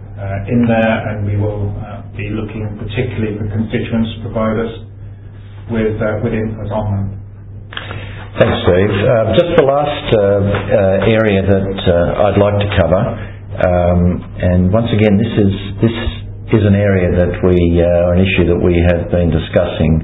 in 0.47 0.65
there, 0.71 0.97
and 1.11 1.27
we 1.27 1.35
will 1.35 1.75
be 2.15 2.31
looking 2.31 2.79
particularly 2.79 3.35
for 3.43 3.51
constituents 3.51 4.23
to 4.23 4.31
provide 4.31 4.59
us 4.63 4.73
with 5.67 5.99
with 5.99 6.33
input 6.33 6.71
on 6.71 6.87
them. 6.95 7.24
Thanks, 8.35 8.59
Steve. 8.67 8.91
Uh, 8.91 9.31
just 9.39 9.51
the 9.55 9.63
last 9.63 10.07
uh, 10.11 10.19
uh, 10.19 11.07
area 11.07 11.39
that 11.47 11.79
uh, 11.87 12.27
I'd 12.27 12.35
like 12.43 12.59
to 12.67 12.71
cover, 12.83 13.03
um, 13.63 14.01
and 14.43 14.75
once 14.75 14.91
again, 14.91 15.15
this 15.15 15.31
is 15.39 15.55
this 15.79 15.97
is 16.59 16.63
an 16.67 16.75
area 16.75 17.15
that 17.15 17.31
we, 17.47 17.55
uh, 17.79 18.11
an 18.11 18.19
issue 18.19 18.51
that 18.51 18.59
we 18.59 18.75
have 18.91 19.07
been 19.15 19.31
discussing 19.31 20.03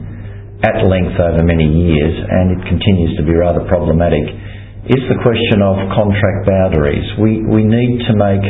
at 0.63 0.79
length 0.87 1.19
over 1.19 1.43
many 1.43 1.67
years, 1.67 2.15
and 2.23 2.55
it 2.55 2.63
continues 2.71 3.19
to 3.19 3.27
be 3.27 3.35
rather 3.35 3.67
problematic. 3.67 4.23
Is 4.87 5.03
the 5.11 5.19
question 5.27 5.59
of 5.67 5.91
contract 5.91 6.47
boundaries? 6.47 7.03
We 7.19 7.43
we 7.43 7.67
need 7.67 7.99
to 8.07 8.15
make 8.15 8.47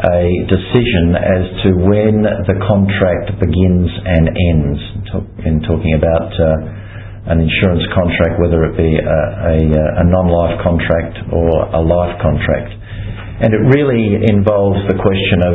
a 0.00 0.24
decision 0.48 1.12
as 1.12 1.44
to 1.60 1.68
when 1.76 2.24
the 2.24 2.56
contract 2.72 3.36
begins 3.36 3.88
and 4.00 4.24
ends. 4.32 4.80
In 5.44 5.60
talking 5.60 5.92
about 5.92 6.32
uh, 6.40 6.83
an 7.26 7.40
insurance 7.40 7.84
contract, 7.96 8.36
whether 8.40 8.68
it 8.68 8.76
be 8.76 9.00
a, 9.00 9.20
a, 9.48 9.56
a 10.00 10.04
non-life 10.04 10.60
contract 10.60 11.24
or 11.32 11.48
a 11.72 11.80
life 11.80 12.20
contract. 12.20 12.72
And 13.40 13.50
it 13.50 13.62
really 13.72 14.20
involves 14.28 14.80
the 14.92 14.96
question 15.00 15.40
of 15.42 15.54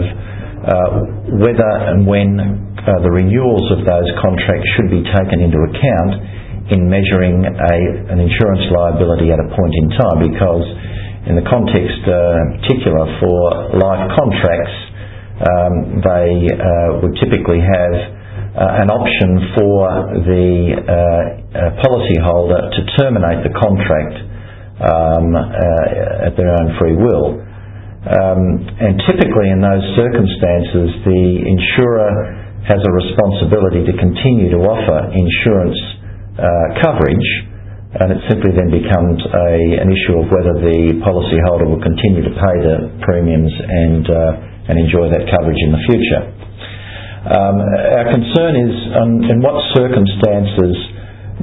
whether 1.39 1.69
and 1.93 2.03
when 2.05 2.35
the 2.85 3.11
renewals 3.11 3.69
of 3.71 3.85
those 3.85 4.09
contracts 4.19 4.67
should 4.75 4.89
be 4.91 5.05
taken 5.13 5.39
into 5.39 5.59
account 5.69 6.11
in 6.73 6.85
measuring 6.85 7.41
a, 7.45 7.75
an 8.13 8.19
insurance 8.21 8.65
liability 8.69 9.31
at 9.33 9.39
a 9.41 9.47
point 9.53 9.73
in 9.73 9.87
time 9.97 10.17
because 10.21 10.65
in 11.25 11.33
the 11.37 11.45
context 11.49 12.01
uh, 12.05 12.13
particular 12.61 13.05
for 13.21 13.37
life 13.77 14.05
contracts 14.13 14.75
um, 15.39 15.73
they 16.03 16.49
uh, 16.51 17.01
would 17.01 17.15
typically 17.17 17.61
have 17.63 17.95
uh, 17.95 18.18
an 18.59 18.91
option 18.91 19.29
for 19.55 19.79
the 20.27 20.43
policyholder 21.79 22.61
to 22.75 22.81
terminate 22.99 23.39
the 23.47 23.53
contract 23.55 24.15
um, 24.83 25.31
at 25.35 26.35
their 26.35 26.51
own 26.59 26.75
free 26.79 26.95
will. 26.95 27.39
Um, 27.99 28.63
and 28.79 28.95
typically 29.07 29.51
in 29.51 29.59
those 29.59 29.83
circumstances 29.99 30.87
the 31.03 31.23
insurer 31.43 32.11
has 32.67 32.79
a 32.79 32.91
responsibility 32.95 33.83
to 33.87 33.93
continue 33.95 34.51
to 34.55 34.59
offer 34.67 34.99
insurance 35.11 35.79
uh, 36.39 36.79
coverage, 36.79 37.27
and 37.99 38.13
it 38.15 38.21
simply 38.31 38.55
then 38.55 38.71
becomes 38.71 39.19
an 39.81 39.89
issue 39.91 40.15
of 40.19 40.31
whether 40.31 40.55
the 40.63 40.99
policyholder 41.03 41.67
will 41.67 41.81
continue 41.83 42.23
to 42.23 42.33
pay 42.35 42.55
the 42.63 42.75
premiums 43.03 43.51
and, 43.51 44.03
uh, 44.07 44.69
and 44.71 44.79
enjoy 44.79 45.11
that 45.11 45.27
coverage 45.27 45.59
in 45.59 45.71
the 45.75 45.83
future. 45.89 46.23
Um, 47.19 47.55
our 47.99 48.07
concern 48.15 48.53
is 48.55 48.73
um, 48.95 49.13
in 49.27 49.37
what 49.43 49.59
circumstances 49.75 50.75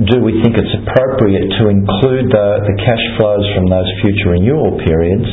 do 0.09 0.25
we 0.25 0.41
think 0.41 0.57
it's 0.57 0.77
appropriate 0.85 1.53
to 1.61 1.69
include 1.69 2.33
the, 2.33 2.47
the 2.65 2.77
cash 2.81 3.05
flows 3.21 3.45
from 3.53 3.69
those 3.69 3.89
future 4.01 4.37
renewal 4.37 4.81
periods, 4.81 5.29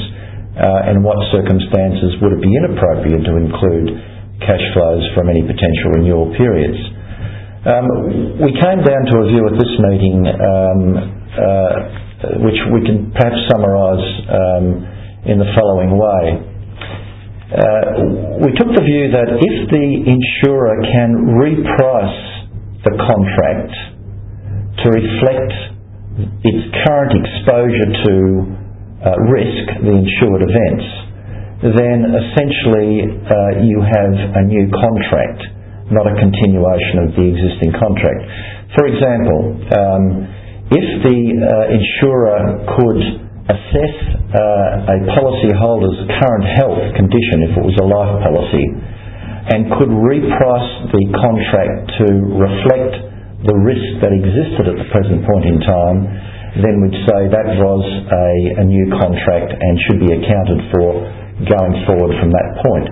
uh, 0.59 0.89
and 0.91 1.03
what 1.03 1.15
circumstances 1.31 2.19
would 2.19 2.35
it 2.35 2.41
be 2.43 2.51
inappropriate 2.59 3.23
to 3.23 3.33
include 3.39 3.87
cash 4.43 4.63
flows 4.75 5.03
from 5.15 5.31
any 5.31 5.43
potential 5.47 5.95
renewal 5.95 6.31
periods? 6.35 6.79
Um, 7.63 7.87
we 8.43 8.51
came 8.59 8.83
down 8.83 9.03
to 9.07 9.15
a 9.23 9.25
view 9.31 9.43
at 9.47 9.55
this 9.55 9.73
meeting 9.79 10.27
um, 10.27 10.79
uh, 11.39 11.75
which 12.43 12.59
we 12.71 12.83
can 12.87 13.11
perhaps 13.11 13.39
summarise 13.51 14.07
um, 14.31 14.65
in 15.27 15.39
the 15.39 15.49
following 15.55 15.95
way. 15.95 16.52
Uh, 17.53 18.41
we 18.41 18.49
took 18.57 18.73
the 18.73 18.81
view 18.81 19.13
that 19.13 19.29
if 19.29 19.55
the 19.69 19.87
insurer 20.09 20.81
can 20.89 21.37
reprice 21.37 22.19
the 22.81 22.93
contract 22.97 23.73
to 24.81 24.85
reflect 24.89 25.53
its 26.41 26.63
current 26.81 27.13
exposure 27.13 27.89
to 28.09 28.13
uh, 29.05 29.13
risk, 29.29 29.65
the 29.85 29.93
insured 29.93 30.41
events, 30.49 30.87
then 31.77 31.97
essentially 32.09 33.05
uh, 33.05 33.61
you 33.61 33.79
have 33.85 34.13
a 34.35 34.43
new 34.49 34.67
contract 34.73 35.53
not 35.91 36.07
a 36.07 36.15
continuation 36.15 37.05
of 37.05 37.09
the 37.13 37.25
existing 37.27 37.71
contract. 37.75 38.21
For 38.73 38.89
example, 38.89 39.39
um, 39.77 40.03
if 40.73 40.87
the 41.05 41.19
uh, 41.37 41.75
insurer 41.75 42.39
could 42.71 43.01
assess 43.49 43.95
uh, 44.31 44.93
a 44.93 44.97
policyholder's 45.19 45.99
current 46.15 46.45
health 46.55 46.83
condition, 46.95 47.51
if 47.51 47.53
it 47.59 47.65
was 47.65 47.75
a 47.79 47.87
life 47.87 48.15
policy, 48.23 48.65
and 49.51 49.67
could 49.75 49.91
reprice 49.91 50.71
the 50.95 51.03
contract 51.19 51.91
to 51.99 52.07
reflect 52.39 52.93
the 53.43 53.55
risk 53.59 53.87
that 53.99 54.15
existed 54.15 54.71
at 54.71 54.77
the 54.79 54.87
present 54.87 55.19
point 55.27 55.43
in 55.43 55.59
time, 55.67 55.99
then 56.63 56.79
we'd 56.79 56.95
say 57.03 57.27
that 57.27 57.47
was 57.59 57.83
a, 58.07 58.61
a 58.61 58.65
new 58.65 58.87
contract 58.95 59.51
and 59.51 59.73
should 59.89 59.99
be 59.99 60.11
accounted 60.15 60.59
for 60.71 60.89
going 61.43 61.75
forward 61.83 62.15
from 62.23 62.31
that 62.31 62.49
point. 62.63 62.87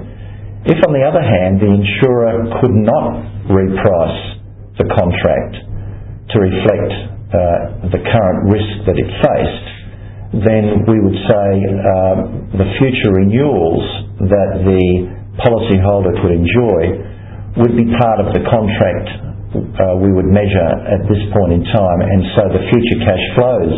If, 0.68 0.78
on 0.84 0.92
the 0.92 1.06
other 1.08 1.24
hand, 1.24 1.64
the 1.64 1.72
insurer 1.72 2.52
could 2.60 2.76
not 2.76 3.48
reprice 3.48 4.20
the 4.76 4.88
contract 4.92 5.54
to 6.34 6.36
reflect 6.38 6.92
uh, 7.32 7.40
the 7.96 8.02
current 8.04 8.40
risk 8.52 8.72
that 8.92 8.98
it 9.00 9.10
faced, 9.24 9.68
then 10.32 10.88
we 10.88 10.98
would 11.04 11.20
say 11.28 11.48
uh, 11.60 12.16
the 12.56 12.68
future 12.80 13.12
renewals 13.12 13.84
that 14.32 14.64
the 14.64 14.84
policyholder 15.44 16.16
could 16.24 16.32
enjoy 16.32 16.80
would 17.60 17.76
be 17.76 17.88
part 18.00 18.24
of 18.24 18.32
the 18.32 18.44
contract 18.48 19.12
uh, 19.52 20.00
we 20.00 20.16
would 20.16 20.32
measure 20.32 20.72
at 20.88 21.04
this 21.12 21.20
point 21.36 21.52
in 21.52 21.64
time, 21.68 22.00
and 22.00 22.24
so 22.40 22.42
the 22.56 22.64
future 22.72 23.00
cash 23.04 23.24
flows 23.36 23.76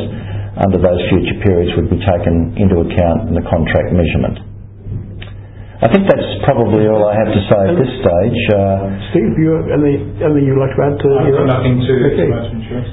under 0.61 0.77
those 0.77 1.01
future 1.09 1.37
periods 1.41 1.73
would 1.73 1.89
be 1.89 1.97
taken 1.97 2.53
into 2.61 2.77
account 2.85 3.25
in 3.25 3.33
the 3.33 3.45
contract 3.49 3.89
measurement. 3.89 4.37
I 5.81 5.89
think 5.89 6.05
that's 6.05 6.29
probably 6.45 6.85
all 6.85 7.09
I 7.09 7.17
have 7.17 7.33
to 7.33 7.41
say 7.49 7.61
at 7.73 7.75
this 7.75 7.91
stage. 7.99 8.39
Uh, 8.53 9.11
Steve, 9.11 9.33
you 9.35 9.51
anything, 9.67 10.15
anything 10.21 10.45
you'd 10.45 10.61
like 10.61 10.71
to 10.77 10.81
add 10.85 10.95
to 11.01 11.09
I've 11.17 11.27
your... 11.27 11.43
nothing 11.49 11.81
to, 11.81 11.93
okay. 12.13 12.29
to 12.29 12.53
insurance. 12.53 12.91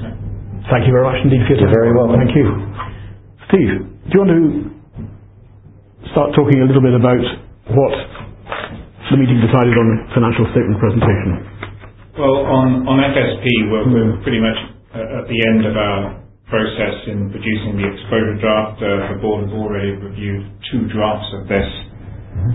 Thank 0.67 0.89
you 0.89 0.93
very 0.97 1.05
much 1.05 1.21
indeed 1.23 1.45
for 1.45 1.53
your 1.55 1.69
time. 1.69 1.71
very 1.71 1.93
well. 1.93 2.09
Thank 2.11 2.33
you. 2.33 2.49
Steve, 3.51 3.83
do 3.83 4.11
you 4.15 4.19
want 4.23 4.31
to 4.31 4.41
start 6.15 6.31
talking 6.39 6.63
a 6.63 6.67
little 6.71 6.79
bit 6.79 6.95
about 6.95 7.19
what 7.75 7.91
the 9.11 9.19
meeting 9.19 9.43
decided 9.43 9.75
on 9.75 10.07
financial 10.15 10.47
statement 10.55 10.79
presentation? 10.79 11.29
Well, 12.15 12.47
on, 12.47 12.87
on 12.87 13.03
FSP, 13.11 13.43
we're, 13.67 13.87
we're 13.91 14.15
pretty 14.23 14.39
much 14.39 14.55
at 14.95 15.27
the 15.27 15.39
end 15.51 15.67
of 15.67 15.75
our 15.75 16.23
process 16.47 16.95
in 17.11 17.27
producing 17.27 17.75
the 17.75 17.91
exposure 17.91 18.39
draft. 18.39 18.79
Uh, 18.79 19.11
the 19.11 19.19
board 19.19 19.43
has 19.43 19.51
already 19.51 19.99
reviewed 19.99 20.47
two 20.71 20.87
drafts 20.87 21.27
of 21.35 21.51
this 21.51 21.67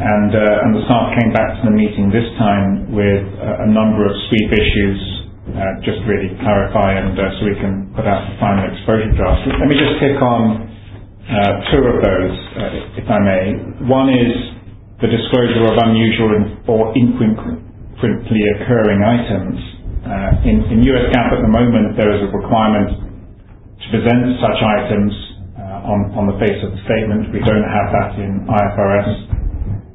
and, 0.00 0.32
uh, 0.32 0.64
and 0.64 0.80
the 0.80 0.82
staff 0.88 1.12
came 1.12 1.28
back 1.36 1.60
to 1.60 1.68
the 1.68 1.76
meeting 1.76 2.08
this 2.08 2.24
time 2.40 2.88
with 2.96 3.24
uh, 3.36 3.64
a 3.64 3.68
number 3.68 4.08
of 4.08 4.16
sweep 4.32 4.48
issues, 4.48 5.00
uh, 5.52 5.60
just 5.84 6.00
really 6.08 6.32
clarify 6.40 6.96
and 6.96 7.12
uh, 7.20 7.36
so 7.36 7.44
we 7.44 7.56
can 7.60 7.92
put 7.92 8.08
out 8.08 8.24
the 8.32 8.36
final 8.40 8.64
exposure 8.64 9.12
draft. 9.12 9.44
Let 9.60 9.68
me 9.68 9.76
just 9.76 10.00
pick 10.00 10.16
on 10.24 10.72
uh, 10.72 10.75
two 11.72 11.82
of 11.82 11.96
those, 12.02 12.34
uh, 12.56 13.00
if 13.02 13.06
I 13.10 13.18
may. 13.18 13.42
One 13.90 14.08
is 14.10 14.32
the 15.02 15.10
disclosure 15.10 15.66
of 15.66 15.76
unusual 15.76 16.32
or 16.70 16.94
infrequently 16.96 18.42
occurring 18.58 19.02
items. 19.02 19.58
in, 20.46 20.56
in 20.70 20.78
US 20.86 21.10
GAAP 21.10 21.28
at 21.34 21.42
the 21.42 21.50
moment, 21.50 21.96
there 21.96 22.14
is 22.14 22.22
a 22.22 22.30
requirement 22.30 22.90
to 23.82 23.86
present 23.90 24.38
such 24.40 24.58
items 24.62 25.12
on, 25.86 25.98
on 26.18 26.24
the 26.26 26.36
face 26.42 26.58
of 26.66 26.74
the 26.74 26.80
statement. 26.82 27.30
We 27.30 27.38
don't 27.46 27.66
have 27.70 27.88
that 27.94 28.10
in 28.18 28.42
IFRS. 28.46 29.10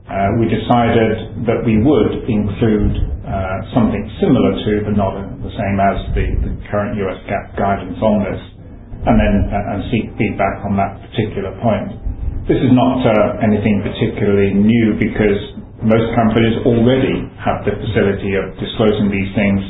Uh, 0.07 0.15
we 0.39 0.47
decided 0.47 1.47
that 1.47 1.63
we 1.63 1.79
would 1.79 2.27
include 2.27 2.93
uh, 3.23 3.57
something 3.71 4.03
similar 4.19 4.51
to, 4.59 4.71
but 4.87 4.95
not 4.99 5.15
the 5.39 5.53
same 5.55 5.77
as 5.79 5.97
the 6.15 6.27
current 6.67 6.99
US 6.99 7.19
GAAP 7.27 7.55
guidance 7.55 7.99
on 7.99 8.15
this, 8.27 8.41
and 9.07 9.15
then 9.17 9.35
uh, 9.49 9.73
and 9.75 9.79
seek 9.89 10.05
feedback 10.17 10.61
on 10.65 10.77
that 10.77 11.01
particular 11.09 11.53
point. 11.61 11.97
This 12.45 12.61
is 12.61 12.73
not 12.73 13.01
uh, 13.05 13.45
anything 13.45 13.81
particularly 13.85 14.53
new 14.53 14.97
because 14.97 15.39
most 15.81 16.09
companies 16.13 16.57
already 16.65 17.25
have 17.41 17.65
the 17.65 17.73
facility 17.81 18.37
of 18.37 18.53
disclosing 18.61 19.09
these 19.09 19.29
things 19.33 19.61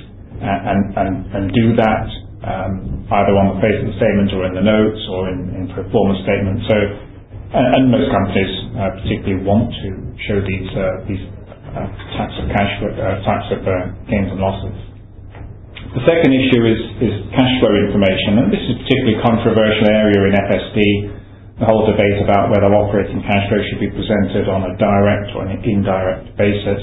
uh, 0.43 0.71
and, 0.71 0.81
and, 0.97 1.13
and 1.35 1.43
do 1.55 1.75
that 1.79 2.07
um, 2.43 3.05
either 3.07 3.33
on 3.38 3.55
the 3.55 3.59
face 3.63 3.77
of 3.79 3.88
the 3.91 3.95
statement 4.00 4.33
or 4.35 4.47
in 4.50 4.53
the 4.55 4.65
notes 4.65 5.01
or 5.13 5.29
in, 5.31 5.39
in 5.55 5.63
pro 5.71 5.83
forma 5.91 6.15
statements. 6.23 6.67
So 6.67 6.77
and 7.51 7.91
most 7.91 8.07
companies 8.11 8.51
uh, 8.79 8.95
particularly 9.03 9.43
want 9.43 9.67
to 9.83 9.89
show 10.27 10.39
these 10.39 10.67
uh, 10.71 11.03
these 11.03 11.23
uh, 11.75 11.83
types 12.15 12.35
of 12.39 12.47
cash 12.47 12.71
types 13.27 13.47
of 13.51 13.59
gains 14.07 14.31
and 14.31 14.39
losses. 14.39 14.90
The 15.91 16.07
second 16.07 16.31
issue 16.31 16.63
is, 16.63 16.79
is 17.03 17.13
cash 17.36 17.51
flow 17.60 17.75
information, 17.75 18.39
and 18.39 18.48
this 18.48 18.63
is 18.63 18.71
a 18.74 18.77
particularly 18.79 19.19
controversial 19.27 19.91
area 19.91 20.19
in 20.24 20.33
FSP. 20.39 20.79
The 21.60 21.67
whole 21.67 21.83
debate 21.83 22.15
about 22.24 22.48
whether 22.48 22.71
operating 22.71 23.19
cash 23.27 23.43
flow 23.51 23.60
should 23.67 23.83
be 23.83 23.91
presented 23.91 24.48
on 24.48 24.71
a 24.71 24.74
direct 24.79 25.36
or 25.36 25.43
an 25.51 25.60
indirect 25.60 26.31
basis. 26.39 26.79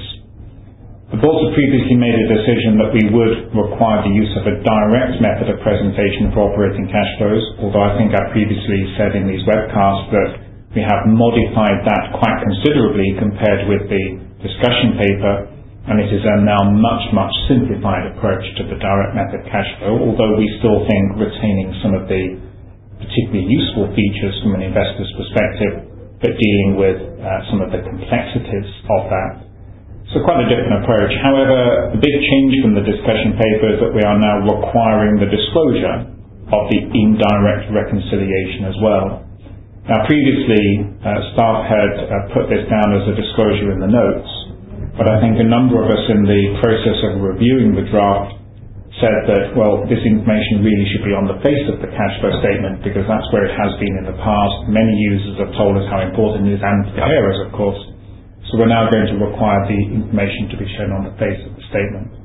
The 1.08 1.24
board 1.24 1.40
had 1.40 1.56
previously 1.56 1.96
made 1.96 2.20
a 2.20 2.28
decision 2.36 2.76
that 2.84 2.92
we 2.92 3.08
would 3.08 3.48
require 3.56 4.04
the 4.04 4.12
use 4.12 4.28
of 4.36 4.44
a 4.44 4.60
direct 4.60 5.24
method 5.24 5.56
of 5.56 5.64
presentation 5.64 6.28
for 6.36 6.52
operating 6.52 6.84
cash 6.92 7.08
flows, 7.16 7.40
although 7.64 7.88
I 7.88 7.96
think 7.96 8.12
I 8.12 8.28
previously 8.28 8.92
said 9.00 9.16
in 9.16 9.24
these 9.24 9.40
webcasts 9.48 10.12
that 10.12 10.30
we 10.76 10.84
have 10.84 11.08
modified 11.08 11.80
that 11.88 12.12
quite 12.12 12.44
considerably 12.44 13.08
compared 13.16 13.72
with 13.72 13.88
the 13.88 14.04
discussion 14.44 15.00
paper, 15.00 15.34
and 15.88 15.96
it 16.04 16.12
is 16.12 16.20
a 16.20 16.36
now 16.44 16.68
much, 16.68 17.04
much 17.16 17.32
simplified 17.48 18.12
approach 18.12 18.44
to 18.60 18.62
the 18.68 18.76
direct 18.76 19.16
method 19.16 19.40
cash 19.48 19.68
flow, 19.80 19.96
although 19.96 20.36
we 20.36 20.44
still 20.60 20.84
think 20.84 21.16
retaining 21.16 21.72
some 21.80 21.96
of 21.96 22.04
the 22.04 22.36
particularly 23.00 23.48
useful 23.48 23.88
features 23.96 24.36
from 24.44 24.60
an 24.60 24.68
investor's 24.68 25.08
perspective, 25.16 25.88
but 26.20 26.36
dealing 26.36 26.76
with 26.76 26.98
uh, 27.24 27.26
some 27.48 27.64
of 27.64 27.72
the 27.72 27.80
complexities 27.80 28.68
of 28.90 29.02
that. 29.08 29.48
So 30.12 30.24
quite 30.24 30.44
a 30.44 30.48
different 30.48 30.84
approach. 30.84 31.12
However, 31.20 31.92
the 31.96 32.00
big 32.00 32.16
change 32.16 32.52
from 32.64 32.72
the 32.76 32.84
discussion 32.84 33.36
paper 33.36 33.66
is 33.76 33.78
that 33.84 33.92
we 33.92 34.04
are 34.04 34.16
now 34.16 34.44
requiring 34.44 35.20
the 35.20 35.28
disclosure 35.28 36.04
of 36.48 36.62
the 36.72 36.80
indirect 36.80 37.68
reconciliation 37.72 38.68
as 38.68 38.76
well. 38.80 39.24
Now, 39.88 40.04
previously, 40.04 40.84
uh, 41.00 41.32
staff 41.32 41.64
had 41.64 41.92
uh, 41.96 42.12
put 42.36 42.48
this 42.52 42.64
down 42.68 42.92
as 42.92 43.08
a 43.08 43.14
disclosure 43.16 43.72
in 43.72 43.80
the 43.80 43.88
notes, 43.88 44.28
but 44.98 45.06
I 45.06 45.22
think 45.22 45.38
a 45.38 45.46
number 45.46 45.78
of 45.78 45.86
us 45.86 46.04
in 46.10 46.26
the 46.26 46.58
process 46.58 46.98
of 47.06 47.22
reviewing 47.22 47.78
the 47.78 47.86
draft 47.86 48.34
said 48.98 49.14
that, 49.30 49.54
well, 49.54 49.86
this 49.86 50.02
information 50.02 50.66
really 50.66 50.86
should 50.90 51.06
be 51.06 51.14
on 51.14 51.30
the 51.30 51.38
face 51.38 51.62
of 51.70 51.78
the 51.78 51.86
cash 51.86 52.14
flow 52.18 52.34
statement 52.42 52.82
because 52.82 53.06
that's 53.06 53.30
where 53.30 53.46
it 53.46 53.54
has 53.54 53.78
been 53.78 53.94
in 53.94 54.10
the 54.10 54.18
past. 54.18 54.66
Many 54.66 54.90
users 55.14 55.38
have 55.38 55.54
told 55.54 55.78
us 55.78 55.86
how 55.86 56.02
important 56.02 56.50
it 56.50 56.58
is 56.58 56.62
and 56.66 56.82
the 56.82 56.98
preparers, 56.98 57.38
of 57.46 57.54
course. 57.54 57.78
So 58.50 58.58
we're 58.58 58.74
now 58.74 58.90
going 58.90 59.06
to 59.06 59.16
require 59.22 59.70
the 59.70 59.78
information 60.02 60.50
to 60.50 60.56
be 60.58 60.66
shown 60.74 60.90
on 60.90 61.06
the 61.06 61.14
face 61.14 61.38
of 61.46 61.54
the 61.54 61.62
statement. 61.70 62.18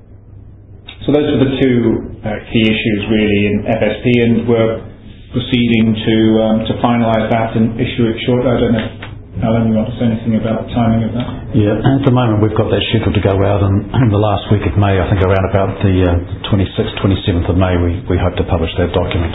So 1.05 1.13
those 1.13 1.29
are 1.29 1.41
the 1.45 1.53
two 1.61 1.77
uh, 2.25 2.41
key 2.49 2.65
issues 2.65 2.99
really 3.05 3.41
in 3.53 3.55
FSP 3.69 4.05
and 4.17 4.33
we're 4.49 4.81
proceeding 5.29 5.93
to 5.93 6.15
um, 6.41 6.57
to 6.65 6.73
finalise 6.81 7.29
that 7.29 7.53
and 7.53 7.77
issue 7.77 8.09
it 8.09 8.17
shortly. 8.25 8.49
I 8.49 8.57
don't 8.57 8.73
know 8.73 9.12
Alan, 9.41 9.65
you 9.65 9.73
want 9.73 9.89
to 9.89 9.97
say 9.97 10.05
anything 10.05 10.37
about 10.37 10.67
the 10.67 10.73
timing 10.77 11.09
of 11.09 11.13
that? 11.17 11.27
Yeah, 11.57 11.73
at 11.81 12.05
the 12.05 12.13
moment 12.13 12.45
we've 12.45 12.53
got 12.53 12.69
that 12.69 12.85
scheduled 12.93 13.17
to 13.17 13.23
go 13.25 13.33
out 13.41 13.65
in, 13.65 13.73
in 14.05 14.09
the 14.13 14.21
last 14.21 14.45
week 14.53 14.61
of 14.69 14.77
May, 14.77 15.01
I 15.01 15.09
think 15.09 15.25
around 15.25 15.45
about 15.49 15.81
the 15.81 15.93
uh, 16.05 16.51
26th, 16.53 16.93
27th 17.01 17.49
of 17.49 17.57
May 17.57 17.73
we, 17.81 17.91
we 18.13 18.17
hope 18.21 18.37
to 18.37 18.45
publish 18.45 18.69
that 18.77 18.93
document. 18.93 19.33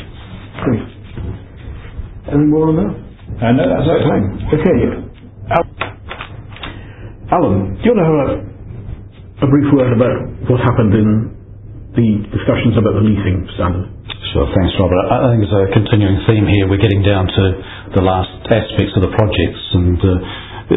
Great. 0.62 0.84
Any 2.30 2.46
more 2.46 2.70
on 2.70 2.76
that? 2.78 2.92
Uh, 3.42 3.52
no, 3.58 3.64
that's 3.66 3.90
okay. 3.90 4.20
Okay. 4.54 4.78
Alan, 7.30 7.74
do 7.76 7.82
you 7.82 7.92
want 7.92 8.00
to 8.00 8.06
have 8.06 8.20
a, 8.30 8.36
a 9.44 9.48
brief 9.50 9.68
word 9.74 9.92
about 9.98 10.18
what 10.48 10.60
happened 10.62 10.94
in 10.94 11.37
the 11.98 12.10
discussions 12.30 12.78
about 12.78 12.94
the 12.94 13.04
leasing 13.04 13.42
standard? 13.58 13.90
Sure. 14.30 14.46
Thanks, 14.54 14.74
Robert. 14.78 15.04
I 15.10 15.34
think 15.34 15.40
there's 15.42 15.56
a 15.56 15.64
continuing 15.74 16.18
theme 16.30 16.46
here. 16.46 16.70
We're 16.70 16.80
getting 16.82 17.02
down 17.02 17.26
to 17.26 17.44
the 17.98 18.02
last 18.04 18.30
aspects 18.46 18.94
of 18.94 19.02
the 19.02 19.12
projects, 19.16 19.62
and 19.74 19.98
uh, 19.98 20.10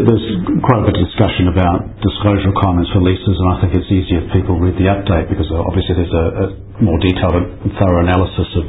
there's 0.01 0.27
quite 0.65 0.81
a 0.81 0.85
bit 0.87 0.95
of 0.97 1.03
discussion 1.03 1.51
about 1.51 1.83
disclosure 1.99 2.47
requirements 2.47 2.89
for 2.95 3.03
leases, 3.03 3.35
and 3.37 3.47
I 3.51 3.55
think 3.61 3.71
it's 3.75 3.91
easier 3.91 4.23
if 4.23 4.31
people 4.31 4.55
read 4.55 4.79
the 4.79 4.87
update 4.87 5.27
because 5.27 5.51
obviously 5.51 5.99
there's 5.99 6.15
a, 6.15 6.25
a 6.41 6.45
more 6.79 6.95
detailed 7.03 7.37
and 7.37 7.71
thorough 7.75 8.01
analysis 8.07 8.49
of 8.57 8.65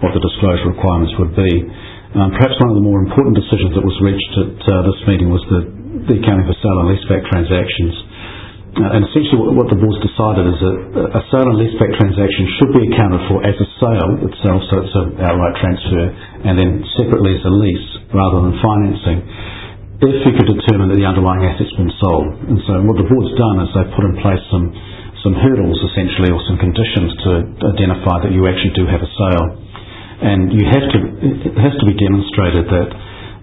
what 0.00 0.14
the 0.14 0.22
disclosure 0.22 0.70
requirements 0.72 1.12
would 1.18 1.34
be. 1.34 1.52
Um, 2.14 2.30
perhaps 2.34 2.54
one 2.62 2.70
of 2.70 2.78
the 2.78 2.86
more 2.86 3.02
important 3.02 3.34
decisions 3.34 3.74
that 3.74 3.82
was 3.82 3.98
reached 4.02 4.32
at 4.46 4.56
uh, 4.62 4.72
this 4.86 4.98
meeting 5.10 5.28
was 5.30 5.42
the, 5.50 5.60
the 6.06 6.14
accounting 6.22 6.46
for 6.46 6.54
sale 6.62 6.78
and 6.86 6.88
leaseback 6.94 7.22
transactions. 7.28 7.94
Uh, 8.80 8.96
and 8.96 9.04
essentially 9.04 9.36
what, 9.36 9.68
the 9.68 9.76
board's 9.76 10.00
decided 10.00 10.48
is 10.48 10.56
that 10.56 10.76
a 11.12 11.22
sale 11.28 11.44
and 11.52 11.60
leaseback 11.60 11.92
transaction 12.00 12.48
should 12.56 12.72
be 12.72 12.80
accounted 12.88 13.20
for 13.28 13.44
as 13.44 13.52
a 13.60 13.68
sale 13.76 14.12
itself, 14.24 14.60
so 14.72 14.74
it's 14.80 14.96
an 14.96 15.20
outright 15.20 15.52
transfer, 15.60 16.04
and 16.48 16.56
then 16.56 16.80
separately 16.96 17.36
as 17.36 17.44
a 17.44 17.52
lease 17.52 17.88
rather 18.16 18.40
than 18.48 18.56
financing, 18.64 19.18
if 20.00 20.24
you 20.24 20.32
could 20.32 20.48
determine 20.48 20.88
that 20.88 20.96
the 20.96 21.04
underlying 21.04 21.44
asset's 21.44 21.76
been 21.76 21.92
sold. 22.00 22.32
And 22.48 22.56
so 22.64 22.72
what 22.88 22.96
the 22.96 23.04
board's 23.04 23.36
done 23.36 23.56
is 23.60 23.68
they've 23.76 23.92
put 23.92 24.08
in 24.08 24.16
place 24.24 24.40
some, 24.48 24.72
some 25.20 25.36
hurdles 25.36 25.76
essentially 25.92 26.32
or 26.32 26.40
some 26.48 26.56
conditions 26.56 27.12
to 27.28 27.30
identify 27.76 28.24
that 28.24 28.32
you 28.32 28.48
actually 28.48 28.72
do 28.72 28.88
have 28.88 29.04
a 29.04 29.10
sale. 29.12 29.46
And 30.24 30.52
you 30.56 30.64
have 30.72 30.86
to, 30.88 30.98
it 31.52 31.56
has 31.60 31.76
to 31.80 31.84
be 31.84 31.96
demonstrated 32.00 32.64
that 32.64 32.88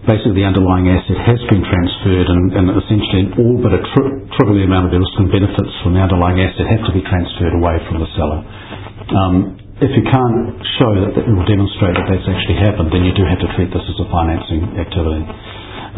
basically 0.08 0.40
the 0.40 0.48
underlying 0.48 0.88
asset 0.88 1.20
has 1.28 1.40
been 1.52 1.62
transferred 1.68 2.28
and, 2.32 2.44
and 2.56 2.66
essentially 2.80 3.28
all 3.38 3.60
but 3.60 3.76
a 3.76 3.82
tri- 3.94 4.16
triple 4.40 4.56
the 4.56 4.64
amount 4.64 4.88
of 4.90 4.96
and 4.96 5.28
benefits 5.30 5.74
from 5.84 5.94
the 5.94 6.02
underlying 6.02 6.40
asset 6.40 6.66
have 6.66 6.84
to 6.88 6.94
be 6.96 7.04
transferred 7.04 7.54
away 7.54 7.76
from 7.86 8.00
the 8.00 8.10
seller. 8.16 8.40
Um, 9.12 9.36
if 9.84 9.92
you 9.94 10.02
can't 10.08 10.58
show 10.82 10.92
that, 11.06 11.12
that 11.20 11.26
will 11.30 11.46
demonstrate 11.46 11.94
that 12.00 12.08
that's 12.10 12.26
actually 12.26 12.58
happened, 12.64 12.90
then 12.90 13.06
you 13.06 13.14
do 13.14 13.28
have 13.28 13.38
to 13.44 13.50
treat 13.54 13.70
this 13.70 13.86
as 13.86 13.98
a 14.02 14.08
financing 14.10 14.64
activity. 14.80 15.22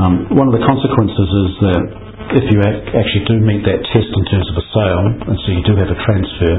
Um, 0.02 0.28
one 0.36 0.52
of 0.52 0.56
the 0.58 0.64
consequences 0.66 1.30
is 1.48 1.52
that 1.64 1.82
if 2.40 2.46
you 2.52 2.60
actually 2.66 3.26
do 3.26 3.36
meet 3.42 3.64
that 3.66 3.80
test 3.90 4.10
in 4.10 4.24
terms 4.30 4.48
of 4.52 4.56
a 4.60 4.66
sale, 4.74 5.06
and 5.32 5.38
so 5.42 5.48
you 5.54 5.64
do 5.64 5.74
have 5.80 5.90
a 5.90 5.98
transfer, 6.04 6.54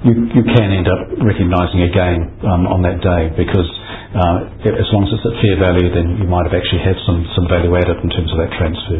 you, 0.00 0.12
you 0.32 0.44
can 0.56 0.68
end 0.72 0.88
up 0.88 1.12
recognising 1.20 1.84
a 1.84 1.90
gain 1.92 2.24
um, 2.48 2.64
on 2.64 2.80
that 2.88 3.04
day 3.04 3.28
because 3.36 3.68
uh, 4.16 4.48
as 4.64 4.88
long 4.96 5.04
as 5.04 5.12
it's 5.12 5.26
at 5.28 5.36
fair 5.44 5.56
value, 5.60 5.92
then 5.92 6.16
you 6.16 6.24
might 6.24 6.48
have 6.48 6.56
actually 6.56 6.80
had 6.80 6.96
some, 7.04 7.20
some 7.36 7.44
value 7.46 7.68
added 7.76 8.00
in 8.00 8.08
terms 8.08 8.32
of 8.32 8.38
that 8.40 8.50
transfer. 8.56 8.98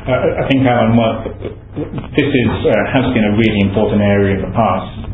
Uh, 0.00 0.44
I 0.44 0.44
think, 0.48 0.60
Alan, 0.68 0.92
what, 0.96 1.16
this 2.12 2.28
is, 2.28 2.52
uh, 2.68 2.72
has 2.92 3.06
been 3.16 3.26
a 3.32 3.34
really 3.36 3.60
important 3.64 4.04
area 4.04 4.36
in 4.36 4.42
the 4.44 4.52
past 4.52 5.08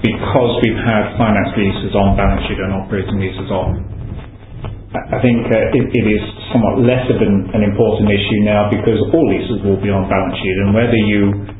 because 0.00 0.52
we've 0.64 0.80
had 0.80 1.16
finance 1.20 1.52
leases 1.56 1.92
on 1.92 2.16
balance 2.16 2.44
sheet 2.48 2.60
and 2.60 2.80
operating 2.80 3.20
leases 3.20 3.48
on. 3.52 3.84
I 4.96 5.20
think 5.20 5.44
uh, 5.52 5.76
it, 5.76 5.84
it 5.92 6.06
is 6.08 6.22
somewhat 6.48 6.80
less 6.80 7.04
of 7.12 7.20
an, 7.20 7.52
an 7.52 7.60
important 7.60 8.08
issue 8.08 8.40
now 8.48 8.72
because 8.72 8.96
all 9.12 9.26
leases 9.28 9.60
will 9.60 9.80
be 9.84 9.92
on 9.92 10.08
balance 10.08 10.36
sheet 10.40 10.56
and 10.64 10.72
whether 10.72 10.96
you 10.96 11.55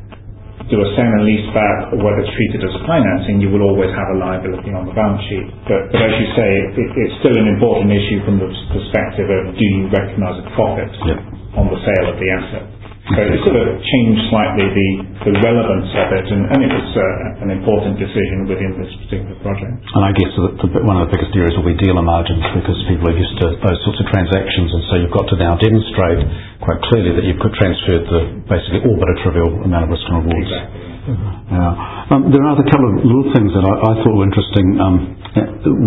do 0.67 0.83
a 0.83 0.87
sale 0.99 1.07
and 1.07 1.23
lease 1.23 1.47
back 1.55 1.95
or 1.95 1.99
whether 2.03 2.19
it's 2.23 2.33
treated 2.35 2.61
as 2.63 2.75
financing, 2.83 3.39
you 3.39 3.47
will 3.51 3.63
always 3.63 3.91
have 3.95 4.07
a 4.11 4.17
liability 4.19 4.71
on 4.75 4.83
the 4.83 4.95
balance 4.95 5.23
sheet. 5.31 5.47
But, 5.63 5.91
but 5.95 6.01
as 6.03 6.13
you 6.19 6.27
say, 6.35 6.49
it, 6.75 6.89
it's 7.07 7.15
still 7.23 7.35
an 7.35 7.47
important 7.47 7.91
issue 7.91 8.19
from 8.27 8.39
the 8.39 8.49
perspective 8.75 9.27
of 9.31 9.55
do 9.55 9.63
you 9.63 9.87
recognise 9.89 10.37
a 10.43 10.47
profit 10.55 10.91
on 11.55 11.71
the 11.71 11.79
sale 11.81 12.07
of 12.11 12.17
the 12.19 12.29
asset. 12.29 12.76
So 13.07 13.23
it 13.23 13.39
sort 13.47 13.55
of 13.55 13.67
changed 13.79 14.19
slightly 14.27 14.67
the, 14.67 14.89
the 15.31 15.33
relevance 15.39 15.87
of 15.95 16.07
it, 16.11 16.27
and, 16.27 16.43
and 16.51 16.59
it 16.59 16.71
was 16.75 16.89
uh, 16.91 17.43
an 17.47 17.55
important 17.55 17.95
decision 17.95 18.51
within 18.51 18.75
this 18.75 18.91
particular 18.99 19.31
project. 19.39 19.79
And 19.95 20.03
I 20.03 20.11
guess 20.11 20.27
the, 20.35 20.51
the, 20.59 20.83
one 20.83 20.99
of 20.99 21.07
the 21.07 21.15
biggest 21.15 21.31
areas 21.31 21.55
will 21.55 21.71
be 21.71 21.79
dealer 21.79 22.03
margins 22.03 22.43
because 22.51 22.75
people 22.91 23.07
are 23.07 23.15
used 23.15 23.31
to 23.39 23.55
those 23.63 23.79
sorts 23.87 24.03
of 24.03 24.11
transactions, 24.11 24.75
and 24.75 24.81
so 24.91 24.93
you've 24.99 25.15
got 25.15 25.23
to 25.31 25.39
now 25.39 25.55
demonstrate 25.55 26.19
quite 26.59 26.83
clearly 26.91 27.15
that 27.15 27.23
you've 27.23 27.39
transferred 27.39 28.03
the 28.11 28.21
basically 28.51 28.83
all 28.83 28.99
but 28.99 29.07
a 29.07 29.15
trivial 29.23 29.55
amount 29.63 29.87
of 29.87 29.89
risk 29.95 30.03
and 30.11 30.27
rewards. 30.27 30.51
Exactly. 30.51 30.87
Yeah. 31.07 32.11
Um, 32.11 32.27
there 32.35 32.43
are 32.43 32.59
a 32.59 32.67
couple 32.67 32.91
of 32.91 32.95
little 33.07 33.31
things 33.31 33.55
that 33.55 33.63
I, 33.63 33.73
I 33.87 33.93
thought 34.03 34.15
were 34.19 34.27
interesting. 34.27 34.67
Um, 34.83 34.95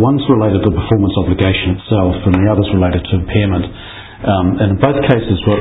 one's 0.01 0.25
related 0.33 0.65
to 0.65 0.73
the 0.73 0.77
performance 0.81 1.13
obligation 1.21 1.77
itself, 1.77 2.17
and 2.25 2.33
the 2.33 2.49
other's 2.49 2.73
related 2.73 3.05
to 3.05 3.13
impairment. 3.21 3.65
Um, 4.25 4.47
and 4.57 4.69
in 4.73 4.79
both 4.81 4.97
cases, 5.05 5.37
what 5.45 5.61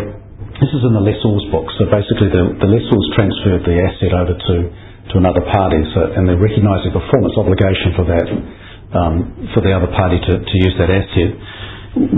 this 0.60 0.72
is 0.76 0.84
in 0.84 0.92
the 0.92 1.04
lessor's 1.04 1.46
book. 1.52 1.72
So 1.80 1.88
basically, 1.88 2.30
the, 2.30 2.44
the 2.60 2.70
lessor's 2.70 3.08
transferred 3.16 3.64
the 3.64 3.80
asset 3.80 4.12
over 4.12 4.36
to, 4.36 4.56
to 4.68 5.14
another 5.16 5.44
party, 5.48 5.80
so, 5.96 6.12
and 6.16 6.28
they 6.28 6.36
recognise 6.36 6.84
a 6.84 6.92
performance 6.92 7.36
obligation 7.40 7.96
for 7.96 8.06
that, 8.12 8.28
um, 8.92 9.16
for 9.56 9.64
the 9.64 9.72
other 9.72 9.88
party 9.96 10.20
to, 10.20 10.34
to 10.44 10.56
use 10.60 10.76
that 10.76 10.92
asset. 10.92 11.32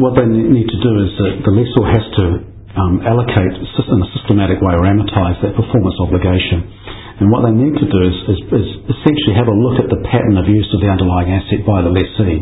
What 0.02 0.18
they 0.18 0.26
need 0.26 0.68
to 0.68 0.80
do 0.82 0.94
is 1.06 1.12
that 1.22 1.34
the 1.46 1.54
lessor 1.54 1.86
has 1.94 2.06
to 2.18 2.26
um, 2.76 3.04
allocate 3.06 3.54
in 3.62 4.00
a 4.02 4.10
systematic 4.18 4.58
way 4.60 4.74
or 4.74 4.84
amortise 4.90 5.38
that 5.46 5.54
performance 5.54 5.98
obligation. 6.02 6.66
And 7.22 7.30
what 7.30 7.46
they 7.46 7.54
need 7.54 7.78
to 7.78 7.88
do 7.88 8.00
is, 8.02 8.18
is, 8.34 8.40
is 8.50 8.68
essentially 8.90 9.38
have 9.38 9.46
a 9.46 9.54
look 9.54 9.78
at 9.78 9.94
the 9.94 10.02
pattern 10.10 10.42
of 10.42 10.50
use 10.50 10.66
of 10.74 10.82
the 10.82 10.90
underlying 10.90 11.30
asset 11.30 11.62
by 11.62 11.86
the 11.86 11.94
lessee. 11.94 12.42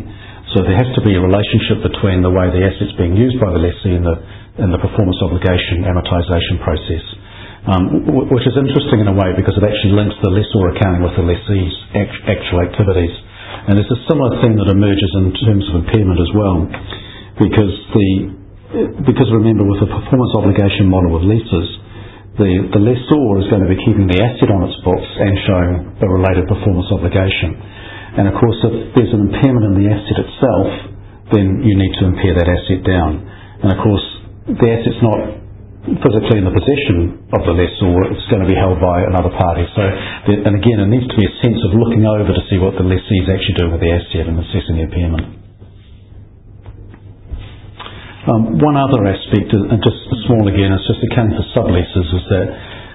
So 0.56 0.64
there 0.64 0.74
has 0.74 0.88
to 0.96 1.02
be 1.04 1.14
a 1.14 1.22
relationship 1.22 1.84
between 1.84 2.24
the 2.24 2.32
way 2.32 2.48
the 2.48 2.64
asset's 2.64 2.96
being 2.96 3.14
used 3.14 3.38
by 3.38 3.52
the 3.52 3.60
lessee 3.60 3.94
and 3.94 4.02
the 4.02 4.16
in 4.60 4.68
the 4.70 4.80
performance 4.80 5.18
obligation 5.24 5.88
amortization 5.88 6.56
process, 6.60 7.04
um, 7.68 7.82
which 8.30 8.44
is 8.44 8.56
interesting 8.56 9.00
in 9.04 9.08
a 9.08 9.16
way 9.16 9.32
because 9.36 9.56
it 9.56 9.64
actually 9.64 9.96
links 9.96 10.16
the 10.20 10.32
lessor 10.32 10.62
accounting 10.76 11.02
with 11.04 11.16
the 11.16 11.24
lessee's 11.24 11.74
actual 11.96 12.64
activities. 12.64 13.12
And 13.68 13.76
there's 13.76 13.92
a 13.92 14.02
similar 14.08 14.40
thing 14.40 14.56
that 14.56 14.68
emerges 14.72 15.10
in 15.20 15.32
terms 15.36 15.64
of 15.72 15.84
impairment 15.84 16.20
as 16.20 16.32
well, 16.32 16.58
because 17.40 17.74
the 17.96 18.10
because 19.02 19.26
remember 19.34 19.66
with 19.66 19.82
the 19.82 19.90
performance 19.90 20.30
obligation 20.38 20.86
model 20.86 21.18
with 21.18 21.26
leases, 21.26 21.68
the, 22.38 22.70
the 22.70 22.78
lessor 22.78 23.22
is 23.42 23.50
going 23.50 23.66
to 23.66 23.70
be 23.70 23.80
keeping 23.82 24.06
the 24.06 24.22
asset 24.22 24.46
on 24.46 24.62
its 24.62 24.78
books 24.86 25.10
and 25.18 25.34
showing 25.42 25.72
the 25.98 26.06
related 26.06 26.46
performance 26.46 26.86
obligation. 26.94 27.58
And 28.14 28.30
of 28.30 28.34
course, 28.38 28.58
if 28.62 28.94
there's 28.94 29.10
an 29.10 29.26
impairment 29.26 29.74
in 29.74 29.74
the 29.82 29.86
asset 29.90 30.18
itself, 30.22 30.68
then 31.34 31.66
you 31.66 31.74
need 31.74 31.94
to 31.98 32.14
impair 32.14 32.38
that 32.38 32.46
asset 32.46 32.80
down. 32.86 33.26
And 33.62 33.74
of 33.74 33.78
course, 33.82 34.06
the 34.48 34.68
asset's 34.70 35.02
not 35.04 35.40
physically 36.00 36.38
in 36.40 36.44
the 36.44 36.52
possession 36.52 37.24
of 37.32 37.40
the 37.48 37.56
lessor, 37.56 37.88
it's 38.12 38.28
going 38.28 38.44
to 38.44 38.50
be 38.50 38.56
held 38.56 38.76
by 38.80 39.00
another 39.08 39.32
party. 39.32 39.64
So, 39.72 39.80
and 39.80 40.52
again, 40.52 40.76
it 40.84 40.88
needs 40.92 41.08
to 41.08 41.16
be 41.16 41.24
a 41.24 41.34
sense 41.40 41.56
of 41.64 41.72
looking 41.72 42.04
over 42.04 42.28
to 42.28 42.42
see 42.52 42.60
what 42.60 42.76
the 42.76 42.84
lessee 42.84 43.20
is 43.24 43.28
actually 43.32 43.56
doing 43.56 43.72
with 43.72 43.82
the 43.84 43.92
asset 43.92 44.28
and 44.28 44.36
assessing 44.36 44.76
the 44.76 44.84
impairment. 44.84 45.24
Um, 48.28 48.60
one 48.60 48.76
other 48.76 49.00
aspect, 49.08 49.48
and 49.56 49.80
just 49.80 50.00
small 50.28 50.44
again, 50.44 50.76
it's 50.76 50.84
just 50.84 51.00
accounting 51.00 51.40
for 51.40 51.46
subleases, 51.56 52.08
is 52.12 52.24
that 52.28 52.46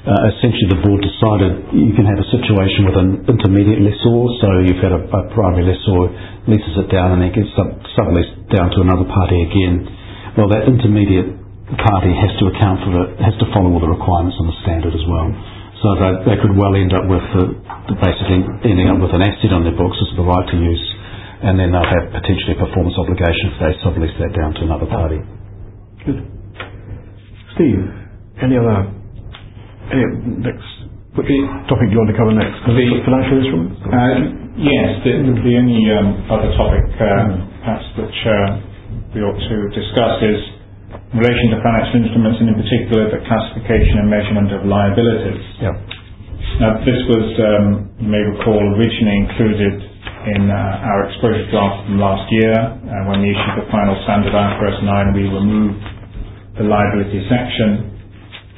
uh, 0.06 0.30
essentially 0.38 0.78
the 0.78 0.82
board 0.86 1.02
decided 1.02 1.66
you 1.74 1.98
can 1.98 2.06
have 2.06 2.22
a 2.22 2.30
situation 2.30 2.86
with 2.86 2.98
an 3.02 3.10
intermediate 3.26 3.82
lessor, 3.82 4.18
so 4.38 4.48
you've 4.62 4.78
had 4.86 4.94
a, 4.94 5.02
a 5.02 5.22
primary 5.34 5.66
lessor 5.66 6.14
leases 6.46 6.78
it 6.78 6.94
down 6.94 7.18
and 7.18 7.26
then 7.26 7.34
gets 7.34 7.50
sub, 7.58 7.74
subleased 7.98 8.38
down 8.54 8.70
to 8.78 8.86
another 8.86 9.10
party 9.10 9.42
again 9.50 9.90
well, 10.38 10.50
that 10.52 10.68
intermediate 10.68 11.32
party 11.80 12.12
has 12.14 12.32
to 12.40 12.46
account 12.52 12.84
for 12.86 12.92
it, 12.94 13.10
has 13.24 13.36
to 13.42 13.48
follow 13.56 13.72
all 13.74 13.82
the 13.82 13.90
requirements 13.90 14.38
on 14.40 14.48
the 14.52 14.58
standard 14.64 14.94
as 14.94 15.06
well. 15.08 15.28
So 15.82 15.88
they, 15.98 16.12
they 16.34 16.38
could 16.44 16.54
well 16.56 16.76
end 16.76 16.94
up 16.94 17.08
with 17.10 17.26
the, 17.36 17.44
basically 18.00 18.44
ending 18.68 18.88
up 18.92 19.00
with 19.02 19.14
an 19.16 19.24
asset 19.24 19.52
on 19.56 19.64
their 19.66 19.76
books 19.76 19.98
as 20.00 20.12
the 20.16 20.24
right 20.26 20.46
to 20.48 20.58
use, 20.58 20.84
and 21.44 21.60
then 21.60 21.72
they'll 21.72 21.88
have 21.88 22.12
potentially 22.14 22.56
a 22.56 22.60
performance 22.62 22.96
obligation 23.00 23.54
if 23.54 23.58
they 23.60 23.72
sublease 23.84 24.16
that 24.22 24.32
down 24.36 24.54
to 24.60 24.62
another 24.68 24.88
party. 24.88 25.20
Good. 26.06 26.20
Steve, 27.56 27.82
any 28.44 28.58
other 28.60 28.92
next, 30.44 30.68
which 31.16 31.30
topic 31.72 31.88
do 31.88 31.94
you 31.96 32.00
want 32.04 32.12
to 32.12 32.18
cover 32.20 32.34
next? 32.36 32.60
The 32.68 32.76
financial 33.08 33.38
instruments? 33.40 33.78
Uh, 33.88 34.16
yes. 34.60 34.88
The 35.06 35.54
only 35.56 35.84
um, 35.96 36.08
other 36.28 36.52
topic 36.60 36.84
um, 37.00 37.30
perhaps 37.64 37.86
which 37.96 38.20
uh, 38.28 38.75
we 39.16 39.24
ought 39.24 39.40
to 39.40 39.58
discuss 39.72 40.14
is 40.28 40.42
in 41.16 41.18
relation 41.24 41.56
to 41.56 41.64
financial 41.64 42.04
instruments 42.04 42.38
and 42.44 42.52
in 42.52 42.58
particular 42.60 43.08
the 43.16 43.24
classification 43.24 44.04
and 44.04 44.08
measurement 44.12 44.52
of 44.52 44.68
liabilities. 44.68 45.40
Yeah. 45.64 45.72
This 46.84 47.00
was, 47.08 47.26
um, 47.40 47.66
you 48.00 48.08
may 48.12 48.24
recall, 48.36 48.60
originally 48.60 49.18
included 49.28 49.76
in 50.36 50.52
uh, 50.52 50.88
our 50.88 51.08
exposure 51.12 51.48
draft 51.52 51.88
from 51.88 52.00
last 52.00 52.28
year. 52.32 52.56
And 52.56 53.08
when 53.08 53.24
we 53.24 53.32
issued 53.32 53.56
the 53.60 53.68
final 53.72 53.96
standard 54.08 54.32
IFRS 54.36 54.80
9, 54.84 55.16
we 55.16 55.24
removed 55.32 55.84
the 56.60 56.66
liability 56.68 57.24
section 57.28 57.96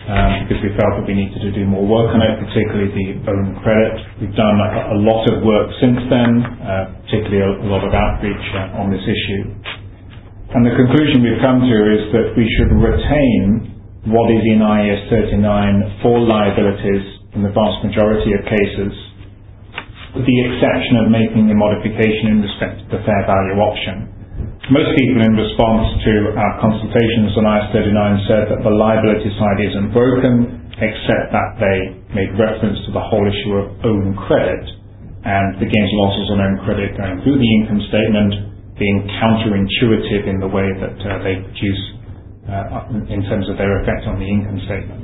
um, 0.08 0.46
because 0.46 0.62
we 0.62 0.72
felt 0.78 0.94
that 1.02 1.06
we 1.10 1.14
needed 1.18 1.42
to 1.42 1.52
do 1.52 1.66
more 1.66 1.84
work 1.86 2.14
on 2.14 2.22
it, 2.22 2.38
particularly 2.40 2.94
the 2.94 3.08
own 3.30 3.58
credit. 3.66 3.98
We've 4.22 4.38
done 4.38 4.58
a 4.62 4.98
lot 5.04 5.26
of 5.28 5.42
work 5.44 5.68
since 5.82 6.00
then, 6.10 6.30
uh, 6.64 7.02
particularly 7.06 7.44
a 7.44 7.70
lot 7.70 7.82
of 7.84 7.92
outreach 7.94 8.46
on 8.78 8.94
this 8.94 9.04
issue. 9.04 9.42
And 10.58 10.66
the 10.66 10.74
conclusion 10.74 11.22
we've 11.22 11.38
come 11.46 11.62
to 11.62 11.78
is 11.94 12.04
that 12.18 12.34
we 12.34 12.42
should 12.58 12.74
retain 12.82 13.78
what 14.10 14.26
is 14.34 14.42
in 14.42 14.58
IAS 14.58 15.06
39 15.06 16.02
for 16.02 16.18
liabilities 16.18 17.06
in 17.38 17.46
the 17.46 17.54
vast 17.54 17.86
majority 17.86 18.34
of 18.34 18.42
cases, 18.42 18.90
with 20.18 20.26
the 20.26 20.40
exception 20.50 21.06
of 21.06 21.14
making 21.14 21.46
the 21.46 21.54
modification 21.54 22.34
in 22.34 22.38
respect 22.42 22.82
to 22.82 22.86
the 22.90 23.06
fair 23.06 23.22
value 23.30 23.54
option. 23.62 24.10
Most 24.74 24.98
people 24.98 25.22
in 25.30 25.38
response 25.38 25.94
to 26.10 26.14
our 26.34 26.54
consultations 26.58 27.38
on 27.38 27.46
IAS 27.46 27.78
39 27.78 28.26
said 28.26 28.44
that 28.50 28.66
the 28.66 28.74
liability 28.74 29.30
side 29.38 29.62
isn't 29.62 29.94
broken, 29.94 30.74
except 30.74 31.38
that 31.38 31.62
they 31.62 32.02
made 32.18 32.34
reference 32.34 32.82
to 32.90 32.98
the 32.98 33.06
whole 33.14 33.30
issue 33.30 33.62
of 33.62 33.66
own 33.86 34.18
credit 34.26 34.66
and 35.22 35.62
the 35.62 35.70
gains 35.70 35.90
and 35.94 36.02
losses 36.02 36.28
on 36.34 36.42
own 36.42 36.58
credit 36.66 36.98
going 36.98 37.22
through 37.22 37.38
the 37.38 37.52
income 37.62 37.82
statement 37.94 38.57
being 38.80 39.06
counterintuitive 39.22 40.30
in 40.30 40.38
the 40.40 40.48
way 40.48 40.70
that 40.78 40.98
uh, 41.02 41.22
they 41.26 41.42
produce 41.42 41.84
uh, 42.48 43.12
in 43.12 43.26
terms 43.26 43.50
of 43.50 43.58
their 43.58 43.82
effect 43.84 44.06
on 44.08 44.22
the 44.22 44.26
income 44.26 44.62
statement. 44.66 45.04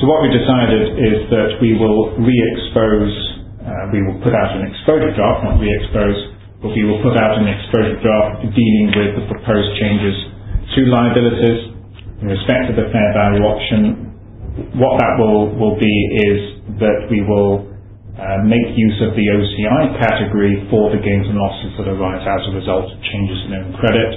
So 0.00 0.08
what 0.08 0.24
we 0.24 0.32
decided 0.32 0.98
is 0.98 1.28
that 1.30 1.60
we 1.60 1.76
will 1.76 2.16
re-expose, 2.16 3.14
uh, 3.60 3.92
we 3.92 4.00
will 4.02 4.18
put 4.24 4.32
out 4.32 4.56
an 4.56 4.64
exposure 4.66 5.12
draft, 5.12 5.44
not 5.44 5.60
re-expose, 5.60 6.18
but 6.64 6.72
we 6.72 6.82
will 6.88 6.98
put 7.04 7.14
out 7.14 7.36
an 7.36 7.46
exposure 7.46 8.00
draft 8.00 8.42
dealing 8.56 8.88
with 8.96 9.10
the 9.20 9.24
proposed 9.28 9.70
changes 9.78 10.16
to 10.74 10.80
liabilities 10.88 11.60
in 12.24 12.26
respect 12.32 12.70
to 12.70 12.74
the 12.74 12.88
fair 12.88 13.08
value 13.12 13.44
option. 13.44 13.80
What 14.80 14.96
that 14.96 15.20
will, 15.20 15.52
will 15.54 15.76
be 15.76 15.96
is 16.24 16.40
that 16.80 17.08
we 17.10 17.20
will 17.20 17.71
Uh, 18.12 18.44
make 18.44 18.76
use 18.76 18.98
of 19.08 19.16
the 19.16 19.24
OCI 19.24 19.96
category 19.96 20.68
for 20.68 20.92
the 20.92 21.00
gains 21.00 21.24
and 21.24 21.32
losses 21.32 21.72
that 21.80 21.88
arise 21.88 22.20
as 22.20 22.42
a 22.44 22.52
result 22.52 22.84
of 22.92 22.96
changes 23.08 23.38
in 23.48 23.50
own 23.56 23.72
credit. 23.80 24.10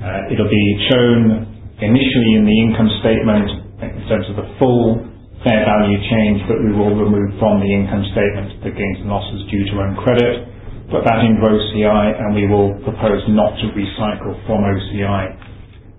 Uh, 0.00 0.32
it'll 0.32 0.48
be 0.48 0.68
shown 0.88 1.44
initially 1.76 2.40
in 2.40 2.48
the 2.48 2.56
income 2.64 2.88
statement 3.04 3.46
in 3.84 4.02
terms 4.08 4.24
of 4.32 4.40
the 4.40 4.48
full 4.56 4.96
fair 5.44 5.60
value 5.60 6.00
change 6.08 6.40
that 6.48 6.56
we 6.56 6.72
will 6.72 6.96
remove 6.96 7.36
from 7.36 7.60
the 7.60 7.68
income 7.68 8.00
statement, 8.16 8.48
the 8.64 8.72
gains 8.72 8.98
and 9.04 9.12
losses 9.12 9.44
due 9.52 9.60
to 9.68 9.74
own 9.76 9.92
credit, 10.00 10.48
put 10.88 11.04
that 11.04 11.20
into 11.20 11.42
OCI, 11.42 12.16
and 12.16 12.32
we 12.32 12.48
will 12.48 12.72
propose 12.80 13.20
not 13.28 13.52
to 13.60 13.66
recycle 13.76 14.32
from 14.48 14.64
OCI 14.64 15.22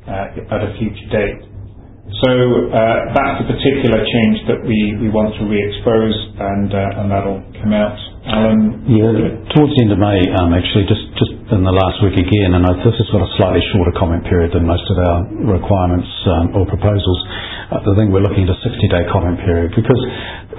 uh, 0.09 0.55
at 0.55 0.61
a 0.65 0.71
future 0.81 1.09
date. 1.13 1.52
Uh, 2.03 3.15
that's 3.15 3.39
the 3.39 3.47
particular 3.47 4.03
change 4.03 4.37
that 4.51 4.59
we 4.67 5.07
want 5.07 5.31
to 5.39 5.47
re-expose, 5.47 6.11
uh, 6.35 6.99
and 6.99 7.07
that'll 7.07 7.39
come 7.63 7.71
out. 7.71 7.95
Alan? 8.27 8.83
Yeah. 8.91 9.39
Towards 9.55 9.71
the 9.71 9.87
end 9.87 9.91
of 9.95 9.99
May, 10.03 10.19
um, 10.35 10.51
actually, 10.51 10.83
just 10.83 10.99
in 11.47 11.63
the 11.63 11.71
last 11.71 12.03
week 12.03 12.19
again, 12.19 12.59
and 12.59 12.63
this 12.83 12.95
has 12.99 13.07
got 13.07 13.23
a 13.23 13.31
slightly 13.39 13.63
shorter 13.71 13.95
comment 13.95 14.27
period 14.27 14.51
than 14.51 14.67
most 14.67 14.83
of 14.91 14.99
our 14.99 15.17
requirements 15.47 16.07
um, 16.27 16.51
or 16.59 16.67
proposals. 16.67 17.19
Uh, 17.71 17.79
I 17.79 17.91
think 17.95 18.11
we're 18.11 18.23
looking 18.23 18.47
at 18.47 18.51
a 18.51 18.59
60-day 18.59 19.03
comment 19.07 19.39
period 19.39 19.71
because 19.71 20.01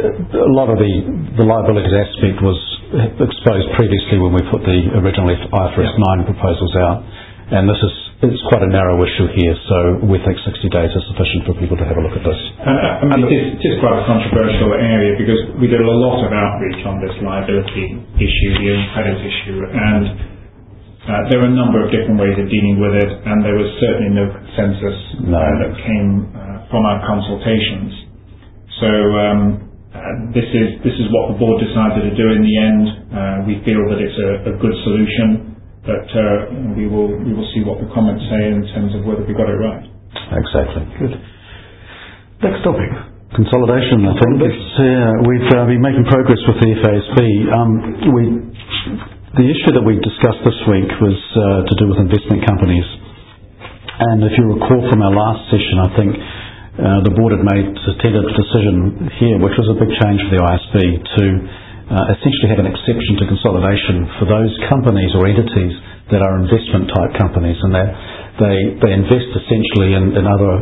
a 0.00 0.52
lot 0.57 0.72
of 0.72 0.80
the 0.80 1.44
liabilities 1.44 1.92
aspect 1.92 2.40
was 2.40 2.57
exposed 3.20 3.68
previously 3.76 4.16
when 4.16 4.33
we 4.33 4.40
put 4.48 4.64
the 4.64 4.96
original 4.96 5.28
IFRS 5.28 5.92
9 5.92 6.24
proposals 6.24 6.72
out. 6.80 7.04
and 7.52 7.68
This 7.68 7.80
is 7.85 8.03
quite 8.48 8.64
a 8.64 8.70
narrow 8.70 8.96
issue 9.04 9.28
here, 9.37 9.56
so 9.68 9.76
we 10.06 10.16
think 10.22 10.38
60 10.40 10.70
days 10.70 10.88
is 10.88 11.04
sufficient 11.12 11.44
for 11.44 11.52
people 11.60 11.76
to 11.76 11.84
have 11.84 11.98
a 11.98 12.02
look 12.04 12.16
at 12.16 12.24
this. 12.24 12.40
Uh, 12.62 12.70
uh, 12.70 13.02
I 13.02 13.20
mean, 13.20 13.26
It 13.28 13.60
is 13.60 13.76
quite 13.82 13.98
a 14.00 14.04
controversial 14.06 14.72
area 14.78 15.18
because 15.18 15.40
we 15.60 15.66
did 15.66 15.82
a 15.82 15.88
lot 15.88 16.22
of 16.24 16.30
outreach 16.30 16.80
on 16.87 17.02
this 17.04 17.12
liability 17.20 18.00
issue, 18.16 18.50
the 18.56 18.68
own 18.72 18.84
credit 18.94 19.18
issue, 19.18 19.58
and 19.66 20.04
uh, 21.04 21.20
there 21.28 21.44
are 21.44 21.50
a 21.50 21.56
number 21.56 21.84
of 21.84 21.92
different 21.92 22.16
ways 22.16 22.38
of 22.40 22.48
dealing 22.48 22.80
with 22.80 22.96
it, 22.96 23.10
and 23.12 23.44
there 23.44 23.60
was 23.60 23.68
certainly 23.82 24.14
no 24.16 24.24
consensus. 24.32 24.96
No 25.20 25.44
that 25.60 25.72
came 25.84 26.32
from 26.72 26.82
our 26.88 27.04
consultations. 27.04 27.92
So 28.80 28.88
um, 29.20 29.40
this 30.34 30.48
is 30.48 31.06
what 31.12 31.32
the 31.32 31.37
board 31.38 31.60
decided 31.62 32.08
to 32.08 32.14
do 32.16 32.26
in 32.32 32.42
the 32.42 32.56
end. 32.56 32.84
We 33.46 33.60
feel 33.68 33.84
that 33.92 34.00
it's 34.00 34.18
a 34.48 34.56
good 34.56 34.76
solution, 34.82 35.53
Uh, 35.85 36.49
we 36.73 36.88
will 36.88 37.12
see 37.53 37.61
what 37.61 37.77
the 37.77 37.88
comments 37.92 38.25
say 38.33 38.42
in 38.49 38.64
terms 38.73 38.97
of 38.97 39.05
whether 39.05 39.20
we 39.29 39.37
got 39.37 39.53
it 39.53 39.61
right. 39.61 39.85
Exactly. 40.33 40.81
Good. 40.97 41.12
Next 42.40 42.64
topic. 42.64 42.88
Consolidation, 43.37 44.09
I 44.09 44.14
think. 44.16 44.35
We've 45.29 45.51
uh, 45.53 45.68
been 45.68 45.85
making 45.85 46.09
progress 46.09 46.40
with 46.49 46.57
the 46.57 46.70
FASB. 46.81 47.18
Um, 47.53 47.70
the 49.37 49.44
issue 49.44 49.73
that 49.77 49.85
we 49.85 50.01
discussed 50.01 50.40
this 50.47 50.57
week 50.73 50.88
was 51.05 51.18
uh, 51.37 51.68
to 51.68 51.75
do 51.77 51.85
with 51.92 52.01
investment 52.01 52.47
companies. 52.49 52.87
And 54.01 54.25
if 54.25 54.33
you 54.40 54.57
recall 54.57 54.88
from 54.88 55.05
our 55.05 55.12
last 55.12 55.53
session, 55.53 55.77
I 55.85 55.90
think 56.01 56.11
the 57.05 57.12
board 57.12 57.37
had 57.37 57.44
made 57.44 57.77
a 57.77 57.92
tentative 58.01 58.33
decision 58.33 59.11
here, 59.20 59.37
which 59.37 59.55
was 59.61 59.68
a 59.68 59.77
big 59.77 59.92
change 60.01 60.20
for 60.27 60.33
the 60.33 60.40
IASB, 60.40 60.77
to 61.12 61.25
Uh, 61.85 62.01
essentially 62.16 62.49
have 62.49 62.64
an 62.64 62.70
exception 62.73 63.12
to 63.20 63.29
consolidation 63.29 64.09
for 64.16 64.25
those 64.25 64.49
companies 64.73 65.12
or 65.12 65.29
entities 65.29 65.77
that 66.09 66.25
are 66.25 66.40
investment-type 66.40 67.12
companies, 67.20 67.61
and 67.61 67.77
they 67.77 67.87
they 68.81 68.92
invest 68.97 69.29
essentially 69.37 69.92
in 69.92 70.25
other 70.25 70.53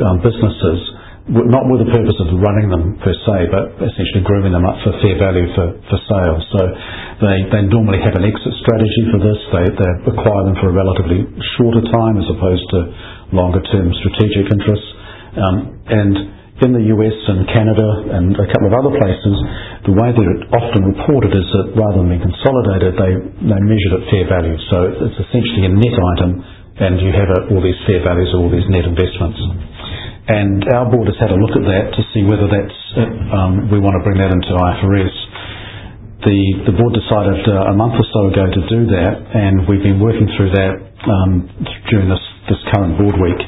um, 0.00 0.16
businesses, 0.24 0.78
not 1.28 1.68
with 1.68 1.84
the 1.84 1.90
purpose 1.92 2.16
of 2.24 2.32
running 2.40 2.72
them 2.72 2.96
per 3.04 3.12
se, 3.12 3.36
but 3.52 3.76
essentially 3.76 4.24
grooming 4.24 4.56
them 4.56 4.64
up 4.64 4.80
for 4.80 4.96
fair 5.04 5.20
value 5.20 5.46
for 5.52 5.68
for 5.84 5.98
sale. 6.08 6.38
So 6.48 6.60
they 7.28 7.36
they 7.52 7.62
normally 7.68 8.00
have 8.00 8.16
an 8.16 8.24
exit 8.24 8.54
strategy 8.64 9.02
for 9.12 9.20
this. 9.20 9.38
They 9.52 9.66
they 9.76 9.90
acquire 10.16 10.42
them 10.48 10.56
for 10.64 10.72
a 10.72 10.74
relatively 10.74 11.28
shorter 11.60 11.84
time 11.92 12.16
as 12.18 12.26
opposed 12.32 12.64
to 12.72 12.78
longer-term 13.36 13.92
strategic 14.00 14.48
interests. 14.48 14.90
Um, 15.36 15.56
In 16.60 16.76
the 16.76 16.92
U.S. 16.92 17.16
and 17.32 17.48
Canada 17.56 17.88
and 18.20 18.36
a 18.36 18.44
couple 18.52 18.68
of 18.68 18.76
other 18.76 18.92
places, 19.00 19.36
the 19.88 19.96
way 19.96 20.12
that 20.12 20.26
it's 20.36 20.44
often 20.52 20.92
reported 20.92 21.32
is 21.32 21.48
that 21.56 21.72
rather 21.72 22.04
than 22.04 22.12
being 22.12 22.20
consolidated, 22.20 23.00
they 23.00 23.12
measure 23.40 23.96
it 23.96 24.04
at 24.04 24.04
fair 24.12 24.26
value. 24.28 24.60
So 24.68 24.76
it's 25.08 25.18
essentially 25.24 25.64
a 25.64 25.72
net 25.72 25.96
item, 25.96 26.30
and 26.84 27.00
you 27.00 27.16
have 27.16 27.32
all 27.48 27.64
these 27.64 27.80
fair 27.88 28.04
values 28.04 28.28
all 28.36 28.52
these 28.52 28.68
net 28.68 28.84
investments. 28.84 29.40
And 30.28 30.60
our 30.76 30.84
board 30.92 31.08
has 31.08 31.16
had 31.16 31.32
a 31.32 31.38
look 31.40 31.56
at 31.56 31.64
that 31.64 31.96
to 31.96 32.00
see 32.12 32.28
whether 32.28 32.44
that's 32.44 32.80
um, 33.32 33.72
we 33.72 33.80
want 33.80 33.96
to 33.96 34.04
bring 34.04 34.20
that 34.20 34.28
into 34.28 34.52
IFRS. 34.52 35.16
The 36.28 36.68
the 36.68 36.74
board 36.76 36.92
decided 36.92 37.40
uh, 37.48 37.72
a 37.72 37.74
month 37.74 37.96
or 37.96 38.04
so 38.12 38.28
ago 38.28 38.44
to 38.44 38.62
do 38.68 38.80
that, 39.00 39.14
and 39.32 39.64
we've 39.64 39.80
been 39.80 39.96
working 39.96 40.28
through 40.36 40.52
that 40.52 40.76
um, 41.08 41.48
during 41.88 42.12
this 42.12 42.20
this 42.52 42.60
current 42.68 43.00
board 43.00 43.16
week. 43.16 43.40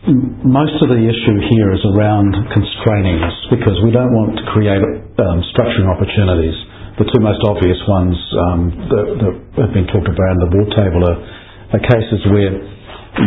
Most 0.00 0.80
of 0.80 0.88
the 0.88 0.96
issue 0.96 1.36
here 1.52 1.76
is 1.76 1.84
around 1.92 2.32
constraining 2.56 3.20
us 3.20 3.36
because 3.52 3.76
we 3.84 3.92
don't 3.92 4.16
want 4.16 4.32
to 4.32 4.44
create 4.48 4.80
um, 4.80 5.44
structuring 5.52 5.92
opportunities. 5.92 6.56
The 6.96 7.04
two 7.04 7.20
most 7.20 7.44
obvious 7.44 7.76
ones 7.84 8.16
um, 8.48 8.60
that 8.88 9.04
have 9.60 9.72
been 9.76 9.84
talked 9.92 10.08
about 10.08 10.30
in 10.32 10.40
the 10.40 10.50
board 10.56 10.72
table 10.72 11.04
are 11.04 11.84
cases 11.84 12.16
where 12.32 12.48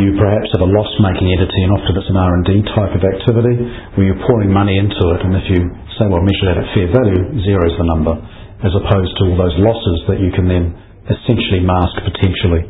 you 0.01 0.17
perhaps 0.17 0.49
have 0.57 0.65
a 0.65 0.71
loss-making 0.73 1.29
entity, 1.29 1.61
and 1.61 1.77
often 1.77 1.93
it's 1.93 2.09
an 2.09 2.17
R&D 2.17 2.49
type 2.73 2.93
of 2.97 3.05
activity, 3.05 3.53
where 3.93 4.09
you're 4.09 4.23
pouring 4.25 4.49
money 4.49 4.73
into 4.81 5.13
it, 5.13 5.21
and 5.21 5.37
if 5.37 5.45
you 5.53 5.61
say, 6.01 6.09
well, 6.09 6.25
measure 6.25 6.47
that 6.49 6.57
at 6.57 6.67
fair 6.73 6.89
value, 6.89 7.21
zero 7.45 7.61
is 7.69 7.77
the 7.77 7.85
number, 7.85 8.17
as 8.65 8.73
opposed 8.73 9.13
to 9.21 9.29
all 9.29 9.37
those 9.37 9.53
losses 9.61 10.09
that 10.09 10.17
you 10.17 10.33
can 10.33 10.49
then 10.49 10.73
essentially 11.05 11.61
mask 11.61 12.01
potentially. 12.01 12.65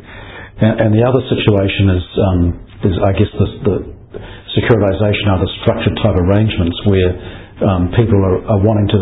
And 0.60 0.92
the 0.92 1.02
other 1.02 1.24
situation 1.24 1.84
is, 1.96 2.04
um, 2.20 2.40
I 3.00 3.16
guess, 3.16 3.32
the 3.32 3.93
securitization 4.54 5.26
of 5.34 5.38
the 5.42 5.50
structured 5.62 5.96
type 6.02 6.16
arrangements 6.16 6.76
where 6.86 7.10
um, 7.62 7.90
people 7.94 8.18
are 8.22 8.62
wanting 8.62 8.88
to 8.94 9.00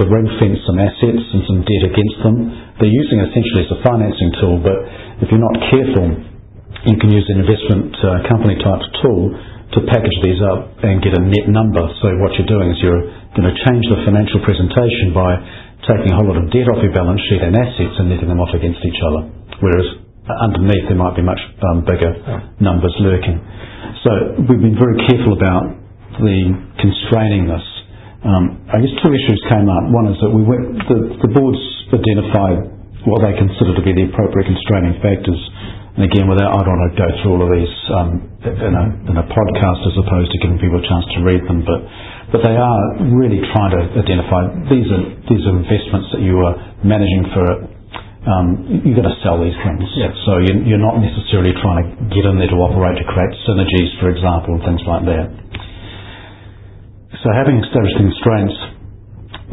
to 0.00 0.08
ring-fence 0.08 0.56
some 0.64 0.80
assets 0.80 1.20
and 1.36 1.44
some 1.44 1.60
debt 1.68 1.84
against 1.84 2.16
them. 2.24 2.36
They're 2.80 2.88
using 2.88 3.20
it 3.20 3.28
essentially 3.28 3.68
as 3.68 3.70
a 3.76 3.80
financing 3.84 4.30
tool, 4.40 4.56
but 4.64 4.78
if 5.20 5.28
you're 5.28 5.42
not 5.42 5.52
careful, 5.68 6.16
you 6.88 6.96
can 6.96 7.12
use 7.12 7.28
an 7.28 7.44
investment 7.44 7.92
uh, 8.00 8.24
company 8.24 8.56
type 8.56 8.80
tool 9.04 9.36
to 9.76 9.78
package 9.92 10.16
these 10.24 10.40
up 10.40 10.80
and 10.80 11.04
get 11.04 11.12
a 11.12 11.20
net 11.20 11.44
number. 11.48 11.84
So 12.00 12.08
what 12.24 12.32
you're 12.40 12.48
doing 12.48 12.72
is 12.72 12.80
you're 12.80 13.04
going 13.36 13.48
to 13.48 13.56
change 13.68 13.84
the 13.92 14.00
financial 14.08 14.40
presentation 14.44 15.12
by 15.12 15.36
taking 15.84 16.08
a 16.12 16.16
whole 16.16 16.28
lot 16.32 16.40
of 16.40 16.48
debt 16.48 16.72
off 16.72 16.80
your 16.80 16.92
balance 16.96 17.20
sheet 17.28 17.44
and 17.44 17.52
assets 17.52 17.96
and 18.00 18.08
netting 18.08 18.32
them 18.32 18.40
off 18.40 18.52
against 18.56 18.80
each 18.80 19.00
other. 19.04 19.28
Whereas 19.60 19.88
uh, 20.24 20.44
underneath 20.44 20.88
there 20.88 20.96
might 20.96 21.16
be 21.16 21.24
much 21.24 21.40
um, 21.68 21.84
bigger 21.84 22.12
numbers 22.64 22.96
lurking. 23.00 23.40
So 24.02 24.10
we've 24.48 24.62
been 24.62 24.78
very 24.78 24.98
careful 25.08 25.34
about 25.34 25.76
the 26.20 26.38
constraining 26.78 27.48
this. 27.48 27.66
Um, 28.22 28.62
I 28.70 28.78
guess 28.78 28.94
two 29.02 29.10
issues 29.10 29.40
came 29.50 29.66
up. 29.66 29.84
One 29.90 30.06
is 30.14 30.18
that 30.22 30.30
we 30.30 30.42
went, 30.46 30.78
the, 30.86 30.98
the 31.26 31.30
boards 31.34 31.58
identified 31.90 32.70
what 33.02 33.26
they 33.26 33.34
consider 33.34 33.74
to 33.74 33.82
be 33.82 33.92
the 33.92 34.06
appropriate 34.14 34.46
constraining 34.46 34.94
factors 35.02 35.40
and 35.92 36.08
again, 36.08 36.24
without, 36.24 36.56
I 36.56 36.60
don't 36.64 36.72
want 36.72 36.88
to 36.88 36.96
go 36.96 37.08
through 37.20 37.32
all 37.36 37.42
of 37.44 37.50
these 37.52 37.74
um, 37.92 38.10
in, 38.48 38.72
a, 38.72 38.84
in 39.12 39.16
a 39.20 39.26
podcast 39.28 39.80
as 39.84 39.92
opposed 40.00 40.32
to 40.32 40.38
giving 40.40 40.56
people 40.56 40.80
a 40.80 40.86
chance 40.88 41.04
to 41.12 41.18
read 41.20 41.44
them, 41.44 41.60
but 41.68 41.84
but 42.32 42.40
they 42.40 42.56
are 42.56 42.82
really 43.12 43.44
trying 43.52 43.76
to 43.76 44.00
identify 44.00 44.56
these 44.72 44.88
are 44.88 45.04
these 45.28 45.44
are 45.44 45.52
investments 45.52 46.08
that 46.16 46.24
you 46.24 46.40
are 46.40 46.56
managing 46.80 47.28
for. 47.36 47.44
Um, 48.22 48.82
you've 48.86 48.94
got 48.94 49.10
to 49.10 49.18
sell 49.26 49.42
these 49.42 49.58
things, 49.66 49.82
yeah. 49.98 50.14
so 50.22 50.38
you're, 50.38 50.62
you're 50.62 50.84
not 50.84 51.02
necessarily 51.02 51.50
trying 51.58 51.82
to 51.82 51.90
get 52.14 52.22
in 52.22 52.38
there 52.38 52.46
to 52.54 52.58
operate 52.62 53.02
to 53.02 53.06
create 53.10 53.34
synergies, 53.42 53.90
for 53.98 54.14
example, 54.14 54.54
and 54.54 54.62
things 54.62 54.82
like 54.86 55.02
that. 55.10 55.26
So 57.18 57.26
having 57.34 57.58
established 57.58 57.98
constraints, 57.98 58.56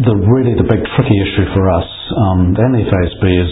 the 0.05 0.13
really 0.13 0.53
the 0.53 0.69
big 0.69 0.85
tricky 0.93 1.17
issue 1.17 1.49
for 1.57 1.65
us 1.73 1.89
um, 2.13 2.53
and 2.55 2.71
the 2.77 2.85
FASB 2.87 3.23
is 3.25 3.51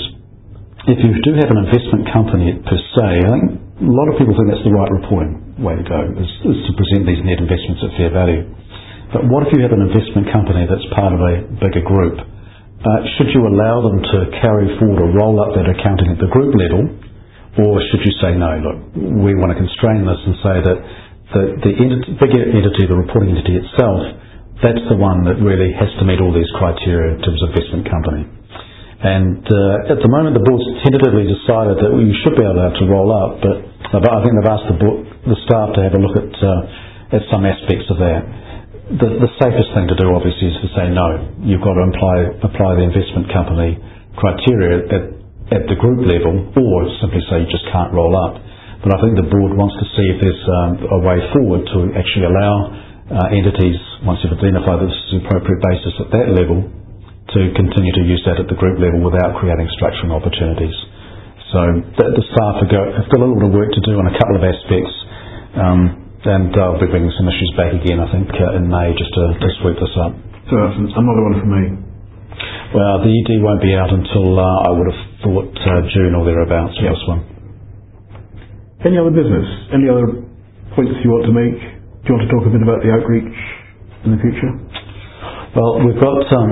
if 0.87 1.03
you 1.03 1.11
do 1.19 1.35
have 1.35 1.51
an 1.51 1.65
investment 1.67 2.07
company 2.13 2.55
per 2.63 2.79
se, 2.79 3.07
I 3.25 3.29
think 3.35 3.45
a 3.83 3.91
lot 3.91 4.07
of 4.07 4.15
people 4.15 4.31
think 4.37 4.47
that's 4.53 4.63
the 4.63 4.71
right 4.71 4.87
reporting 4.87 5.59
way 5.59 5.75
to 5.75 5.83
go, 5.83 5.99
is, 6.15 6.31
is 6.47 6.59
to 6.63 6.71
present 6.77 7.03
these 7.03 7.19
net 7.27 7.43
investments 7.43 7.83
at 7.83 7.91
fair 7.99 8.13
value. 8.13 8.47
But 9.11 9.27
what 9.27 9.43
if 9.43 9.51
you 9.51 9.59
have 9.65 9.75
an 9.75 9.83
investment 9.83 10.31
company 10.31 10.63
that's 10.63 10.87
part 10.95 11.11
of 11.11 11.19
a 11.19 11.43
bigger 11.59 11.83
group? 11.83 12.36
Uh, 12.77 13.01
should 13.17 13.33
you 13.33 13.41
allow 13.41 13.81
them 13.81 13.97
to 14.05 14.17
carry 14.41 14.69
forward 14.77 15.01
or 15.01 15.09
roll 15.17 15.41
up 15.41 15.57
that 15.57 15.65
accounting 15.65 16.13
at 16.13 16.19
the 16.21 16.29
group 16.29 16.53
level, 16.53 16.85
or 17.57 17.81
should 17.89 18.03
you 18.05 18.13
say, 18.21 18.37
no, 18.37 18.53
look, 18.61 18.77
we 19.25 19.33
want 19.33 19.49
to 19.49 19.57
constrain 19.57 20.05
this 20.05 20.21
and 20.29 20.35
say 20.45 20.55
that 20.61 20.77
the, 21.33 21.41
the 21.65 21.73
entity, 21.73 22.13
bigger 22.21 22.43
entity, 22.45 22.85
the 22.85 22.95
reporting 22.95 23.33
entity 23.33 23.57
itself, 23.57 24.01
that's 24.61 24.81
the 24.93 24.97
one 24.97 25.25
that 25.25 25.41
really 25.41 25.73
has 25.73 25.89
to 25.97 26.05
meet 26.05 26.21
all 26.21 26.29
these 26.33 26.49
criteria 26.57 27.17
in 27.17 27.21
terms 27.25 27.41
of 27.41 27.49
investment 27.53 27.89
company. 27.89 28.23
And 28.97 29.41
uh, 29.41 29.93
at 29.93 29.99
the 30.01 30.09
moment, 30.09 30.37
the 30.37 30.45
board's 30.45 30.65
tentatively 30.85 31.29
decided 31.29 31.81
that 31.81 31.93
we 31.93 32.09
should 32.25 32.37
be 32.37 32.45
allowed 32.45 32.77
to 32.77 32.85
roll 32.89 33.09
up, 33.13 33.41
but 33.41 34.01
I 34.05 34.19
think 34.21 34.33
they've 34.37 34.53
asked 34.53 34.69
the, 34.69 34.77
board, 34.77 35.05
the 35.25 35.37
staff 35.45 35.73
to 35.77 35.79
have 35.85 35.93
a 35.93 36.01
look 36.01 36.17
at 36.17 36.33
uh, 36.41 36.61
at 37.07 37.23
some 37.31 37.45
aspects 37.47 37.87
of 37.87 37.97
that. 38.03 38.21
The, 38.87 39.19
the, 39.19 39.31
safest 39.35 39.67
thing 39.75 39.91
to 39.91 39.99
do, 39.99 40.15
obviously, 40.15 40.47
is 40.47 40.57
to 40.63 40.69
say 40.71 40.87
no. 40.87 41.35
You've 41.43 41.59
got 41.59 41.75
to 41.75 41.91
apply, 41.91 42.15
apply 42.39 42.71
the 42.79 42.87
investment 42.87 43.27
company 43.35 43.75
criteria 44.15 44.87
at, 44.87 45.03
at 45.51 45.63
the 45.67 45.75
group 45.75 46.07
level, 46.07 46.55
or 46.55 46.79
simply 47.03 47.19
say 47.27 47.43
you 47.43 47.51
just 47.51 47.67
can't 47.67 47.91
roll 47.91 48.15
up. 48.15 48.39
But 48.79 48.95
I 48.95 48.97
think 49.03 49.19
the 49.19 49.27
board 49.27 49.59
wants 49.59 49.75
to 49.75 49.85
see 49.91 50.07
if 50.07 50.17
there's 50.23 50.43
um, 50.63 50.71
a 50.87 50.99
way 51.03 51.19
forward 51.35 51.67
to 51.67 51.79
actually 51.99 52.31
allow 52.31 52.55
uh, 53.11 53.35
entities, 53.35 53.75
once 54.07 54.23
you've 54.23 54.39
identified 54.39 54.79
that 54.79 54.87
this 54.87 55.01
is 55.11 55.19
an 55.19 55.27
appropriate 55.27 55.59
basis 55.67 55.93
at 56.07 56.09
that 56.15 56.27
level, 56.31 56.63
to 57.35 57.39
continue 57.59 57.91
to 57.91 58.03
use 58.07 58.23
that 58.23 58.39
at 58.39 58.47
the 58.47 58.55
group 58.55 58.79
level 58.79 59.03
without 59.03 59.35
creating 59.35 59.67
structuring 59.75 60.15
opportunities. 60.15 60.75
So 61.51 61.59
the, 61.91 62.05
the 62.15 62.23
staff 62.23 62.63
have 62.63 62.71
got, 62.71 62.87
have 63.03 63.07
got 63.11 63.19
a 63.19 63.23
little 63.27 63.35
bit 63.35 63.51
of 63.51 63.55
work 63.55 63.71
to 63.75 63.83
do 63.83 63.99
on 63.99 64.07
a 64.07 64.15
couple 64.15 64.39
of 64.39 64.43
aspects, 64.47 64.95
um, 65.59 66.06
and 66.27 66.51
I'll 66.59 66.79
be 66.79 66.87
bringing 66.91 67.11
some 67.15 67.27
issues 67.31 67.51
back 67.55 67.71
again, 67.73 67.99
I 68.03 68.07
think, 68.11 68.27
uh, 68.35 68.57
in 68.59 68.67
May 68.67 68.91
just 68.93 69.11
to, 69.15 69.23
to 69.39 69.47
sweep 69.63 69.79
this 69.79 69.95
up. 69.97 70.13
So 70.51 70.55
another 70.59 71.23
one 71.23 71.35
for 71.39 71.49
me. 71.49 71.63
Well, 72.75 72.99
the 73.01 73.11
ED 73.11 73.39
won't 73.41 73.63
be 73.63 73.73
out 73.75 73.91
until 73.91 74.35
uh, 74.39 74.67
I 74.67 74.71
would 74.75 74.87
have 74.91 75.01
thought 75.23 75.49
uh, 75.55 75.81
June 75.91 76.13
or 76.15 76.23
thereabouts 76.27 76.75
for 76.77 76.85
this 76.91 77.03
one. 77.07 77.21
Any 78.85 78.99
other 78.99 79.11
business? 79.11 79.47
Any 79.73 79.89
other 79.89 80.21
points 80.75 80.93
you 81.01 81.09
want 81.09 81.25
to 81.25 81.33
make? 81.33 81.57
Do 81.57 82.05
you 82.07 82.13
want 82.15 82.23
to 82.27 82.31
talk 82.31 82.43
a 82.45 82.51
bit 82.53 82.61
about 82.61 82.79
the 82.85 82.91
outreach 82.93 83.35
in 84.05 84.13
the 84.13 84.19
future? 84.21 84.51
Well, 85.55 85.81
we've 85.81 85.97
got 85.99 86.27
um, 86.29 86.51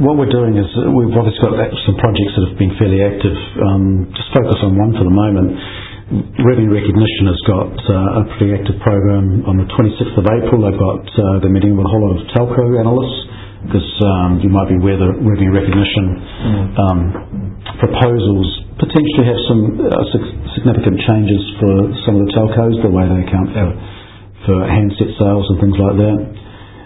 what 0.00 0.16
we're 0.16 0.32
doing 0.32 0.56
is 0.56 0.66
uh, 0.74 0.90
we've 0.90 1.12
obviously 1.14 1.42
got 1.44 1.58
some 1.86 1.96
projects 2.00 2.32
that 2.34 2.44
have 2.50 2.58
been 2.58 2.74
fairly 2.80 3.02
active. 3.04 3.36
Um, 3.60 4.10
just 4.16 4.30
focus 4.34 4.58
on 4.64 4.74
one 4.74 4.96
for 4.96 5.04
the 5.04 5.12
moment. 5.14 5.54
Revenue 6.04 6.68
Recognition 6.68 7.32
has 7.32 7.40
got 7.48 7.72
uh, 7.88 8.20
a 8.20 8.22
pretty 8.36 8.52
active 8.52 8.76
program. 8.84 9.40
On 9.48 9.56
the 9.56 9.64
26th 9.72 10.20
of 10.20 10.26
April, 10.28 10.60
they've 10.60 10.76
got 10.76 11.00
uh, 11.00 11.40
they're 11.40 11.48
meeting 11.48 11.80
with 11.80 11.88
a 11.88 11.90
whole 11.90 12.04
lot 12.04 12.20
of 12.20 12.28
telco 12.36 12.76
analysts 12.76 13.20
because 13.64 13.88
um, 14.04 14.36
you 14.44 14.52
might 14.52 14.68
be 14.68 14.76
aware 14.76 15.00
that 15.00 15.16
Revenue 15.24 15.48
Recognition 15.48 16.04
um, 16.76 17.00
proposals 17.80 18.44
potentially 18.76 19.24
have 19.24 19.40
some 19.48 19.80
uh, 19.80 20.04
significant 20.52 21.00
changes 21.08 21.40
for 21.56 21.72
some 22.04 22.20
of 22.20 22.28
the 22.28 22.32
telcos, 22.36 22.76
the 22.84 22.92
way 22.92 23.08
they 23.08 23.24
account 23.24 23.48
for, 23.56 23.68
for 24.44 24.56
handset 24.68 25.08
sales 25.16 25.48
and 25.48 25.56
things 25.56 25.78
like 25.80 25.96
that. 26.04 26.18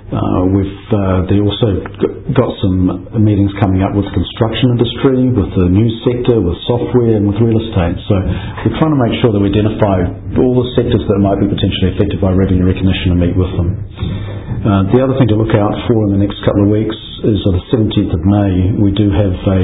Uh, 0.08 0.48
we've 0.48 0.80
uh, 0.88 1.28
they 1.28 1.36
also 1.36 1.84
got 2.32 2.48
some 2.64 3.12
meetings 3.20 3.52
coming 3.60 3.84
up 3.84 3.92
with 3.92 4.08
the 4.08 4.14
construction 4.16 4.72
industry, 4.72 5.28
with 5.28 5.52
the 5.52 5.68
news 5.68 5.92
sector, 6.00 6.40
with 6.40 6.56
software, 6.64 7.20
and 7.20 7.28
with 7.28 7.36
real 7.44 7.60
estate. 7.60 8.00
So 8.08 8.16
we're 8.64 8.78
trying 8.80 8.96
to 8.96 9.00
make 9.04 9.20
sure 9.20 9.36
that 9.36 9.40
we 9.40 9.52
identify 9.52 10.08
all 10.40 10.64
the 10.64 10.68
sectors 10.80 11.04
that 11.04 11.18
might 11.20 11.36
be 11.44 11.52
potentially 11.52 11.92
affected 11.92 12.24
by 12.24 12.32
revenue 12.32 12.64
recognition 12.64 13.16
and 13.16 13.20
meet 13.20 13.36
with 13.36 13.52
them. 13.52 13.68
Uh, 14.64 14.82
the 14.96 15.00
other 15.04 15.12
thing 15.20 15.28
to 15.28 15.36
look 15.36 15.52
out 15.52 15.76
for 15.84 15.98
in 16.08 16.16
the 16.16 16.22
next 16.24 16.40
couple 16.40 16.64
of 16.64 16.72
weeks 16.72 16.96
is 17.28 17.38
on 17.44 17.60
the 17.60 17.64
17th 17.68 18.12
of 18.16 18.22
May 18.24 18.52
we 18.80 18.90
do 18.96 19.12
have 19.12 19.36
a 19.44 19.62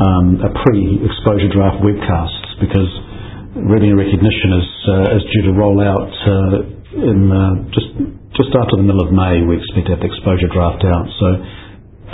um, 0.00 0.40
a 0.48 0.50
pre-exposure 0.64 1.52
draft 1.52 1.84
webcast 1.84 2.40
because 2.60 2.88
revenue 3.68 3.96
recognition 4.00 4.50
is 4.64 4.68
uh, 4.88 5.16
is 5.16 5.22
due 5.32 5.44
to 5.48 5.52
roll 5.52 5.80
out 5.80 6.08
uh, 6.08 6.77
in 6.96 7.28
uh, 7.28 7.68
just 7.74 7.90
just 8.36 8.52
after 8.54 8.78
the 8.80 8.86
middle 8.86 9.04
of 9.04 9.12
May, 9.12 9.44
we 9.44 9.58
expect 9.60 9.90
to 9.90 9.98
have 9.98 10.02
the 10.02 10.08
exposure 10.08 10.48
draft 10.48 10.80
out. 10.86 11.06
So 11.20 11.26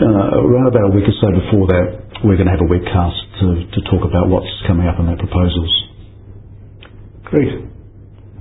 uh, 0.02 0.40
around 0.42 0.72
about 0.72 0.90
a 0.90 0.92
week 0.94 1.06
or 1.06 1.16
so 1.20 1.28
before 1.30 1.68
that, 1.70 1.87
we're 2.26 2.40
going 2.40 2.48
to 2.48 2.54
have 2.56 2.64
a 2.64 2.70
webcast 2.70 3.18
to, 3.44 3.46
to 3.70 3.78
talk 3.92 4.02
about 4.02 4.32
what's 4.32 4.50
coming 4.66 4.88
up 4.88 4.98
in 4.98 5.06
their 5.06 5.20
proposals. 5.20 5.70
Great. 7.28 7.52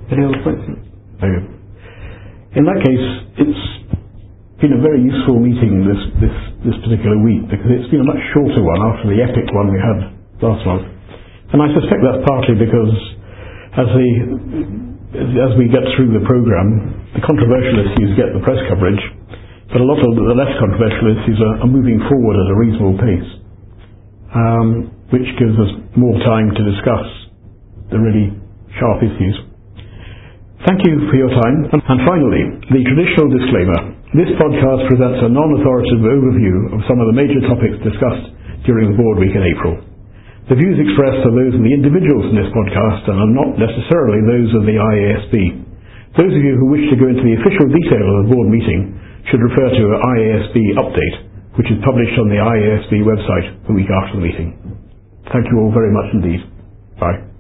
Any 0.10 0.22
other? 0.26 0.39
Very 1.22 1.34
good. 1.38 1.48
In 2.56 2.63
that 2.69 2.80
case, 2.82 3.06
it's 3.43 3.63
been 4.62 4.74
a 4.78 4.82
very 4.82 5.04
useful 5.04 5.38
meeting 5.38 5.84
this, 5.84 6.02
this, 6.24 6.36
this 6.63 6.78
particular 6.88 7.19
week 7.19 7.46
because 7.52 7.67
it's 7.67 7.91
been 7.91 8.06
a 8.06 8.10
much 8.10 8.22
shorter 8.32 8.63
one 8.63 8.80
after 8.80 9.12
the 9.12 9.19
epic 9.19 9.50
one 9.52 9.67
we 9.74 9.82
had 9.82 9.98
last 10.39 10.63
month. 10.63 10.88
And 11.52 11.60
I 11.62 11.67
suspect 11.74 12.00
that's 12.00 12.24
partly 12.26 12.56
because 12.58 12.93
as 13.76 13.89
the 13.89 14.93
as 15.13 15.52
we 15.62 15.69
get 15.69 15.86
through 15.93 16.10
the 16.10 16.26
programme, 16.26 17.06
the 17.13 17.21
controversial 17.21 17.86
issues 17.86 18.17
get 18.17 18.34
the 18.34 18.41
press 18.41 18.58
coverage, 18.65 19.02
but 19.69 19.78
a 19.78 19.86
lot 19.86 20.02
of 20.02 20.12
the 20.17 20.34
less 20.34 20.49
controversial 20.58 21.13
issues 21.13 21.38
are, 21.38 21.65
are 21.65 21.69
moving 21.69 22.02
forward 22.10 22.36
at 22.38 22.47
a 22.49 22.58
reasonable 22.58 22.97
pace, 22.97 23.30
um, 24.34 24.89
which 25.13 25.30
gives 25.38 25.54
us 25.62 25.71
more 25.93 26.17
time 26.26 26.49
to 26.58 26.62
discuss 26.65 27.06
the 27.93 27.99
really 28.02 28.34
sharp 28.82 29.06
issues. 29.06 29.38
Thank 30.65 30.82
you 30.88 31.06
for 31.12 31.15
your 31.19 31.30
time. 31.30 31.69
And 31.69 31.99
finally, 32.08 32.43
the 32.73 32.82
traditional 32.82 33.30
disclaimer. 33.30 33.80
This 34.17 34.30
podcast 34.38 34.88
presents 34.89 35.26
a 35.26 35.30
non-authoritative 35.30 36.06
overview 36.06 36.73
of 36.73 36.82
some 36.89 37.02
of 37.02 37.10
the 37.10 37.17
major 37.17 37.41
topics 37.45 37.78
discussed 37.86 38.34
during 38.65 38.93
the 38.93 38.97
board 38.97 39.19
week 39.19 39.36
in 39.36 39.43
April. 39.45 39.93
The 40.44 40.60
views 40.60 40.76
expressed 40.76 41.24
are 41.24 41.32
those 41.32 41.56
of 41.56 41.64
the 41.64 41.72
individuals 41.72 42.28
in 42.28 42.36
this 42.36 42.52
podcast 42.52 43.08
and 43.08 43.16
are 43.16 43.32
not 43.32 43.56
necessarily 43.56 44.20
those 44.28 44.52
of 44.60 44.68
the 44.68 44.76
IASB. 44.76 45.36
Those 46.20 46.36
of 46.36 46.44
you 46.44 46.60
who 46.60 46.68
wish 46.68 46.84
to 46.92 47.00
go 47.00 47.08
into 47.08 47.24
the 47.24 47.40
official 47.40 47.68
detail 47.72 48.04
of 48.04 48.28
the 48.28 48.32
board 48.36 48.52
meeting 48.52 48.92
should 49.32 49.40
refer 49.40 49.72
to 49.72 49.84
our 49.88 50.00
IASB 50.20 50.58
update, 50.84 51.16
which 51.56 51.72
is 51.72 51.80
published 51.88 52.20
on 52.20 52.28
the 52.28 52.44
IASB 52.44 52.92
website 53.08 53.66
the 53.72 53.74
week 53.74 53.88
after 53.88 54.20
the 54.20 54.26
meeting. 54.28 54.52
Thank 55.32 55.48
you 55.48 55.64
all 55.64 55.72
very 55.72 55.96
much 55.96 56.12
indeed. 56.12 56.44
Bye. 57.00 57.33